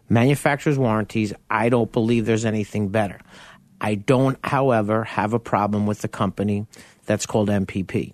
[0.09, 3.21] Manufacturers' warranties, I don't believe there's anything better.
[3.81, 6.67] I don't, however, have a problem with the company
[7.07, 8.13] that's called MPP.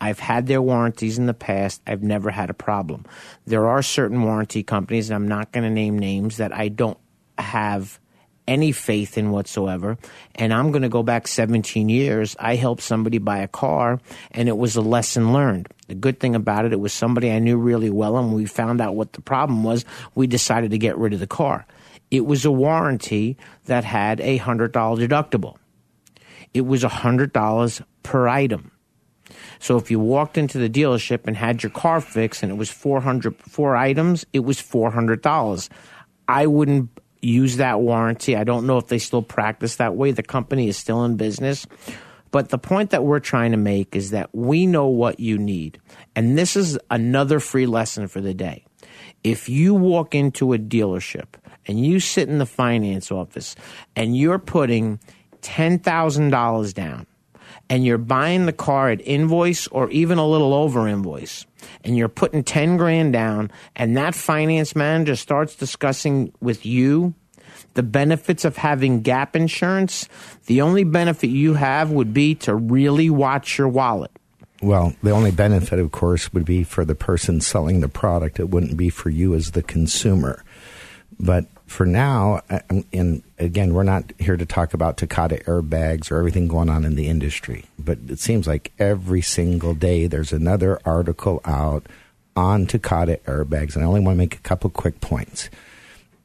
[0.00, 1.82] I've had their warranties in the past.
[1.86, 3.04] I've never had a problem.
[3.46, 6.98] There are certain warranty companies, and I'm not going to name names, that I don't
[7.38, 7.98] have
[8.48, 9.98] any faith in whatsoever.
[10.34, 12.34] And I'm going to go back 17 years.
[12.40, 14.00] I helped somebody buy a car,
[14.32, 15.68] and it was a lesson learned.
[15.86, 18.80] The good thing about it, it was somebody I knew really well, and we found
[18.80, 19.84] out what the problem was.
[20.16, 21.66] We decided to get rid of the car.
[22.10, 23.36] It was a warranty
[23.66, 25.56] that had a $100 deductible.
[26.54, 28.72] It was $100 per item.
[29.58, 32.70] So if you walked into the dealership and had your car fixed and it was
[32.70, 35.68] 400 four items, it was $400.
[36.26, 36.90] I wouldn't
[37.20, 38.36] use that warranty.
[38.36, 40.12] I don't know if they still practice that way.
[40.12, 41.66] The company is still in business.
[42.30, 45.80] But the point that we're trying to make is that we know what you need.
[46.14, 48.64] And this is another free lesson for the day.
[49.24, 51.26] If you walk into a dealership
[51.66, 53.56] and you sit in the finance office
[53.96, 55.00] and you're putting
[55.42, 57.06] $10,000 down
[57.70, 61.46] and you're buying the car at invoice or even a little over invoice,
[61.84, 67.14] and you're putting 10 grand down and that finance manager starts discussing with you
[67.74, 70.08] the benefits of having gap insurance,
[70.46, 74.10] the only benefit you have would be to really watch your wallet.
[74.60, 78.40] Well, the only benefit, of course, would be for the person selling the product.
[78.40, 80.42] It wouldn't be for you as the consumer.
[81.20, 86.10] But for now, uh, um, and again, we're not here to talk about Takata airbags
[86.10, 90.32] or everything going on in the industry, but it seems like every single day there's
[90.32, 91.86] another article out
[92.34, 95.50] on Takata airbags, and I only want to make a couple quick points.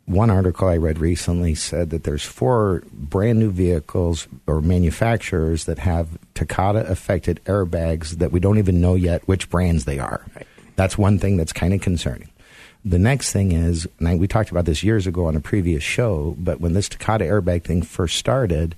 [0.06, 5.80] One article I read recently said that there's four brand new vehicles or manufacturers that
[5.80, 10.26] have Takata affected airbags that we don't even know yet which brands they are.
[10.36, 10.48] Right.
[10.76, 12.30] That's one thing that's kind of concerning.
[12.86, 16.36] The next thing is, and we talked about this years ago on a previous show,
[16.38, 18.76] but when this Takata airbag thing first started,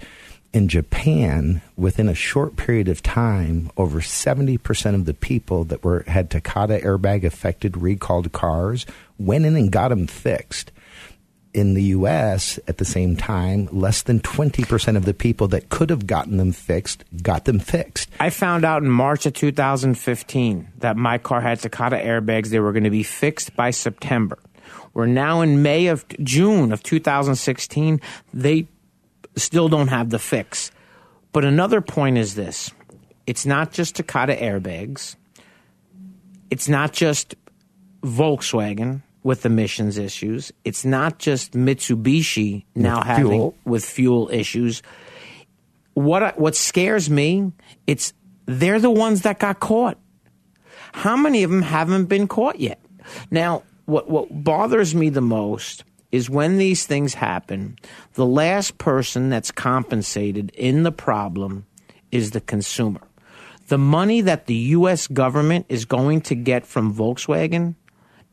[0.53, 6.03] in Japan, within a short period of time, over 70% of the people that were
[6.07, 8.85] had Takata airbag affected recalled cars
[9.17, 10.71] went in and got them fixed
[11.55, 12.59] in the U.S.
[12.67, 16.51] at the same time, less than 20% of the people that could have gotten them
[16.51, 18.09] fixed got them fixed.
[18.19, 22.49] I found out in March of 2015 that my car had Takata airbags.
[22.49, 24.37] They were going to be fixed by September.
[24.93, 28.01] We're now in May of June of 2016.
[28.33, 28.67] They
[29.37, 30.71] still don't have the fix.
[31.31, 32.71] But another point is this
[33.25, 35.15] it's not just Takata airbags,
[36.51, 37.35] it's not just
[38.01, 40.53] Volkswagen with emissions issues.
[40.63, 43.55] It's not just Mitsubishi now with having fuel.
[43.65, 44.83] with fuel issues.
[45.95, 47.51] What what scares me?
[47.87, 48.13] It's
[48.45, 49.97] they're the ones that got caught.
[50.93, 52.79] How many of them haven't been caught yet?
[53.31, 57.77] Now, what what bothers me the most is when these things happen,
[58.13, 61.65] the last person that's compensated in the problem
[62.11, 63.01] is the consumer.
[63.69, 67.73] The money that the US government is going to get from Volkswagen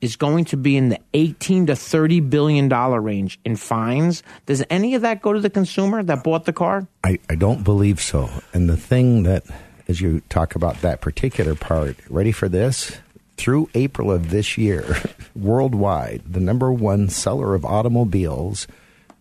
[0.03, 4.23] is going to be in the 18 to 30 billion dollar range in fines.
[4.45, 6.87] Does any of that go to the consumer that bought the car?
[7.05, 8.29] I, I don't believe so.
[8.53, 9.45] And the thing that,
[9.89, 12.99] as you talk about that particular part, ready for this?
[13.37, 14.97] Through April of this year,
[15.37, 18.67] worldwide, the number one seller of automobiles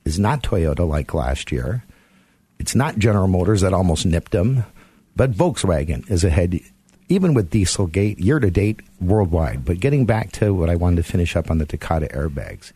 [0.04, 1.84] is not Toyota like last year.
[2.60, 4.66] It's not General Motors that almost nipped them,
[5.16, 6.60] but Volkswagen is ahead,
[7.12, 9.66] even with Dieselgate, year to date worldwide.
[9.66, 12.72] But getting back to what I wanted to finish up on the Takata airbags,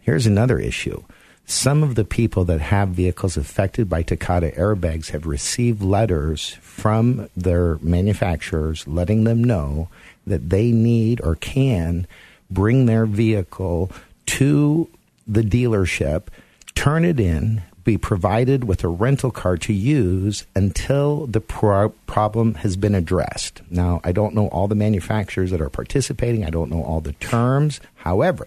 [0.00, 1.02] here's another issue.
[1.44, 7.28] Some of the people that have vehicles affected by Takata airbags have received letters from
[7.36, 9.88] their manufacturers letting them know
[10.24, 12.06] that they need or can
[12.48, 13.90] bring their vehicle
[14.26, 14.88] to
[15.26, 16.28] the dealership,
[16.76, 22.54] turn it in, be provided with a rental car to use until the pro- problem
[22.54, 23.62] has been addressed.
[23.70, 27.12] Now, I don't know all the manufacturers that are participating, I don't know all the
[27.14, 27.80] terms.
[27.96, 28.46] However,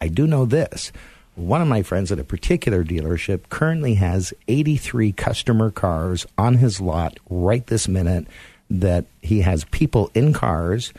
[0.00, 0.92] I do know this.
[1.34, 6.80] One of my friends at a particular dealership currently has 83 customer cars on his
[6.80, 8.26] lot right this minute
[8.70, 10.92] that he has people in cars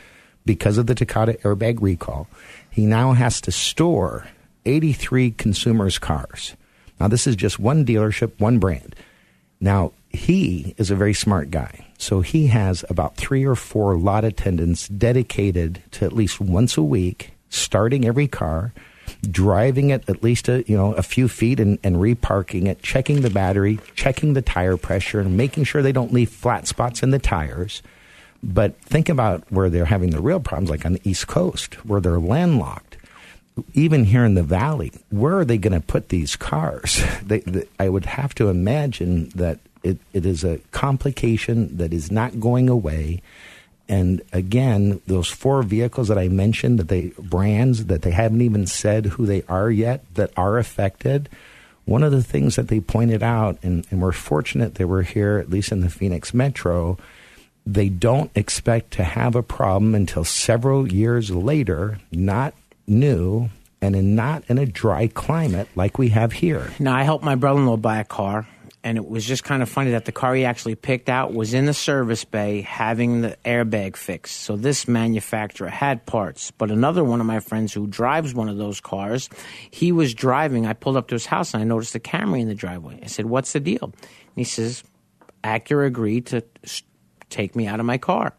[0.45, 2.27] because of the Takata airbag recall.
[2.69, 4.27] He now has to store
[4.65, 6.55] 83 consumers' cars.
[6.99, 8.95] Now, this is just one dealership, one brand.
[9.59, 11.87] Now, he is a very smart guy.
[11.97, 16.83] So he has about three or four lot attendants dedicated to at least once a
[16.83, 18.73] week, starting every car,
[19.29, 23.21] driving it at least a you know a few feet and, and reparking it, checking
[23.21, 27.11] the battery, checking the tire pressure, and making sure they don't leave flat spots in
[27.11, 27.81] the tires.
[28.43, 32.01] But think about where they're having the real problems, like on the East Coast, where
[32.01, 32.97] they're landlocked.
[33.73, 37.03] Even here in the valley, where are they going to put these cars?
[37.25, 42.11] They, they, I would have to imagine that it, it is a complication that is
[42.11, 43.21] not going away.
[43.87, 48.65] And again, those four vehicles that I mentioned, that they brands that they haven't even
[48.65, 51.29] said who they are yet, that are affected.
[51.85, 55.37] One of the things that they pointed out, and, and we're fortunate they were here,
[55.37, 56.97] at least in the Phoenix Metro,
[57.65, 62.53] they don't expect to have a problem until several years later, not
[62.87, 63.49] new
[63.81, 66.71] and in not in a dry climate like we have here.
[66.79, 68.47] Now, I helped my brother in law buy a car,
[68.83, 71.53] and it was just kind of funny that the car he actually picked out was
[71.53, 74.41] in the service bay having the airbag fixed.
[74.41, 76.51] So this manufacturer had parts.
[76.51, 79.29] But another one of my friends who drives one of those cars,
[79.71, 80.65] he was driving.
[80.65, 82.99] I pulled up to his house and I noticed a Camry in the driveway.
[83.03, 83.83] I said, What's the deal?
[83.83, 83.93] And
[84.35, 84.83] he says,
[85.43, 86.43] Acura agreed to
[87.29, 88.35] take me out of my car.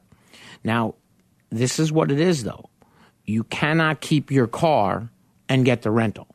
[0.62, 0.94] Now,
[1.50, 2.70] this is what it is though.
[3.26, 5.10] You cannot keep your car
[5.48, 6.28] and get the rental.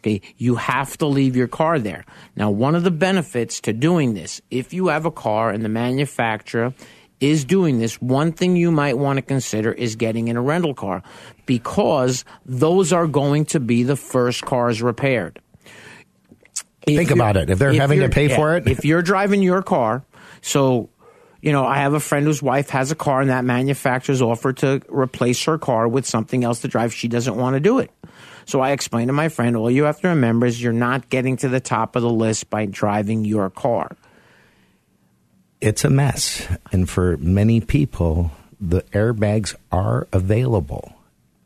[0.00, 2.04] Okay, you have to leave your car there.
[2.34, 5.68] Now, one of the benefits to doing this, if you have a car and the
[5.68, 6.74] manufacturer
[7.20, 10.74] is doing this, one thing you might want to consider is getting in a rental
[10.74, 11.04] car
[11.46, 15.40] because those are going to be the first cars repaired.
[16.84, 17.48] If Think about it.
[17.48, 20.04] If they're if having to pay yeah, for it, if you're driving your car,
[20.40, 20.90] so
[21.42, 24.58] you know, I have a friend whose wife has a car, and that manufacturer's offered
[24.58, 26.94] to replace her car with something else to drive.
[26.94, 27.90] She doesn't want to do it.
[28.44, 31.36] So I explained to my friend, all you have to remember is you're not getting
[31.38, 33.96] to the top of the list by driving your car.
[35.60, 36.46] it's a mess.
[36.72, 40.94] And for many people, the airbags are available.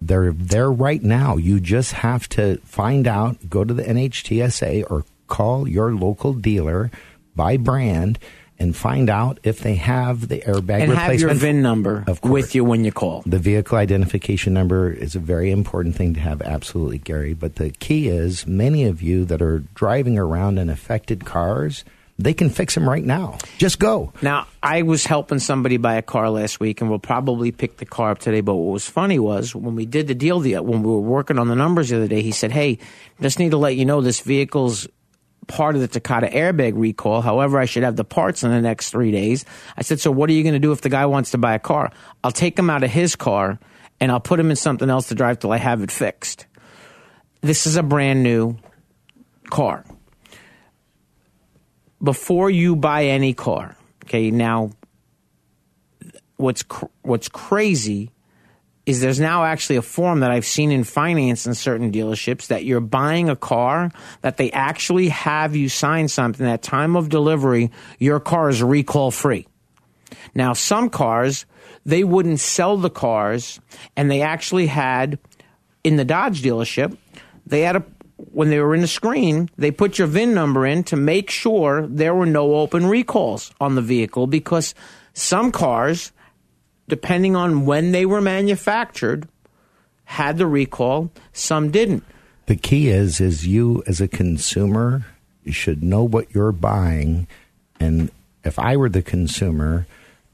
[0.00, 1.36] They're there right now.
[1.36, 6.90] You just have to find out, go to the NHTSA or call your local dealer
[7.34, 8.18] by brand
[8.58, 11.34] and find out if they have the airbag and have your.
[11.34, 12.32] VIN number Of course.
[12.32, 13.22] with you when you call.
[13.26, 17.34] The vehicle identification number is a very important thing to have, absolutely, Gary.
[17.34, 21.84] But the key is many of you that are driving around in affected cars,
[22.18, 23.36] they can fix them right now.
[23.58, 24.12] Just go.
[24.22, 27.84] Now, I was helping somebody buy a car last week, and we'll probably pick the
[27.84, 28.40] car up today.
[28.40, 31.38] But what was funny was when we did the deal, the, when we were working
[31.38, 32.78] on the numbers the other day, he said, "Hey,
[33.20, 34.88] just need to let you know this vehicle's
[35.46, 37.22] part of the Takata airbag recall.
[37.22, 39.44] However, I should have the parts in the next three days."
[39.76, 41.54] I said, "So what are you going to do if the guy wants to buy
[41.54, 41.90] a car?
[42.24, 43.58] I'll take him out of his car,
[44.00, 46.46] and I'll put him in something else to drive till I have it fixed."
[47.42, 48.56] This is a brand new
[49.50, 49.84] car
[52.02, 54.70] before you buy any car, okay, now
[56.36, 58.10] what's cr- what's crazy
[58.86, 62.64] is there's now actually a form that I've seen in finance in certain dealerships that
[62.64, 63.90] you're buying a car
[64.22, 69.10] that they actually have you sign something at time of delivery your car is recall
[69.10, 69.46] free.
[70.34, 71.46] Now some cars
[71.84, 73.60] they wouldn't sell the cars
[73.96, 75.18] and they actually had
[75.84, 76.96] in the Dodge dealership
[77.44, 77.84] they had a
[78.32, 81.86] when they were in the screen, they put your VIN number in to make sure
[81.86, 84.74] there were no open recalls on the vehicle because
[85.12, 86.12] some cars,
[86.88, 89.28] depending on when they were manufactured,
[90.04, 92.04] had the recall, some didn't.
[92.46, 95.04] The key is is you as a consumer
[95.42, 97.26] you should know what you're buying
[97.78, 98.10] and
[98.44, 99.86] if I were the consumer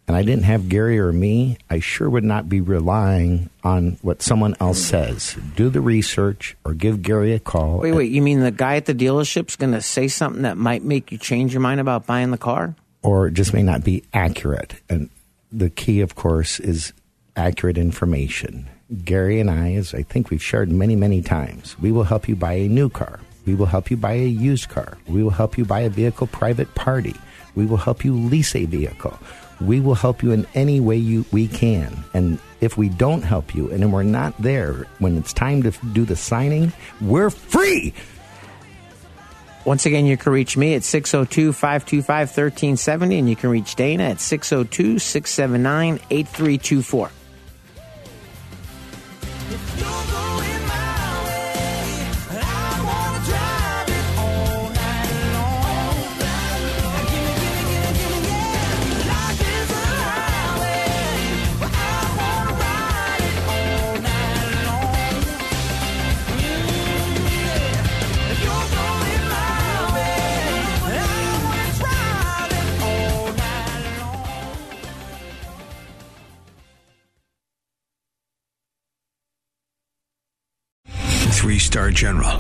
[0.06, 4.20] and I didn't have Gary or me, I sure would not be relying on what
[4.20, 5.36] someone else says.
[5.56, 7.78] Do the research or give Gary a call.
[7.78, 10.82] Wait, wait, you mean the guy at the dealership's going to say something that might
[10.82, 12.74] make you change your mind about buying the car?
[13.02, 14.74] Or it just may not be accurate.
[14.90, 15.08] And
[15.52, 16.92] the key, of course, is
[17.36, 18.68] accurate information.
[19.04, 22.36] Gary and I, as I think we've shared many, many times, we will help you
[22.36, 23.20] buy a new car.
[23.46, 24.98] We will help you buy a used car.
[25.06, 27.14] We will help you buy a vehicle private party.
[27.54, 29.18] We will help you lease a vehicle.
[29.60, 32.04] We will help you in any way you, we can.
[32.14, 36.04] And if we don't help you and we're not there when it's time to do
[36.04, 37.94] the signing, we're free.
[39.64, 44.04] Once again, you can reach me at 602 525 1370, and you can reach Dana
[44.04, 47.10] at 602 679 8324.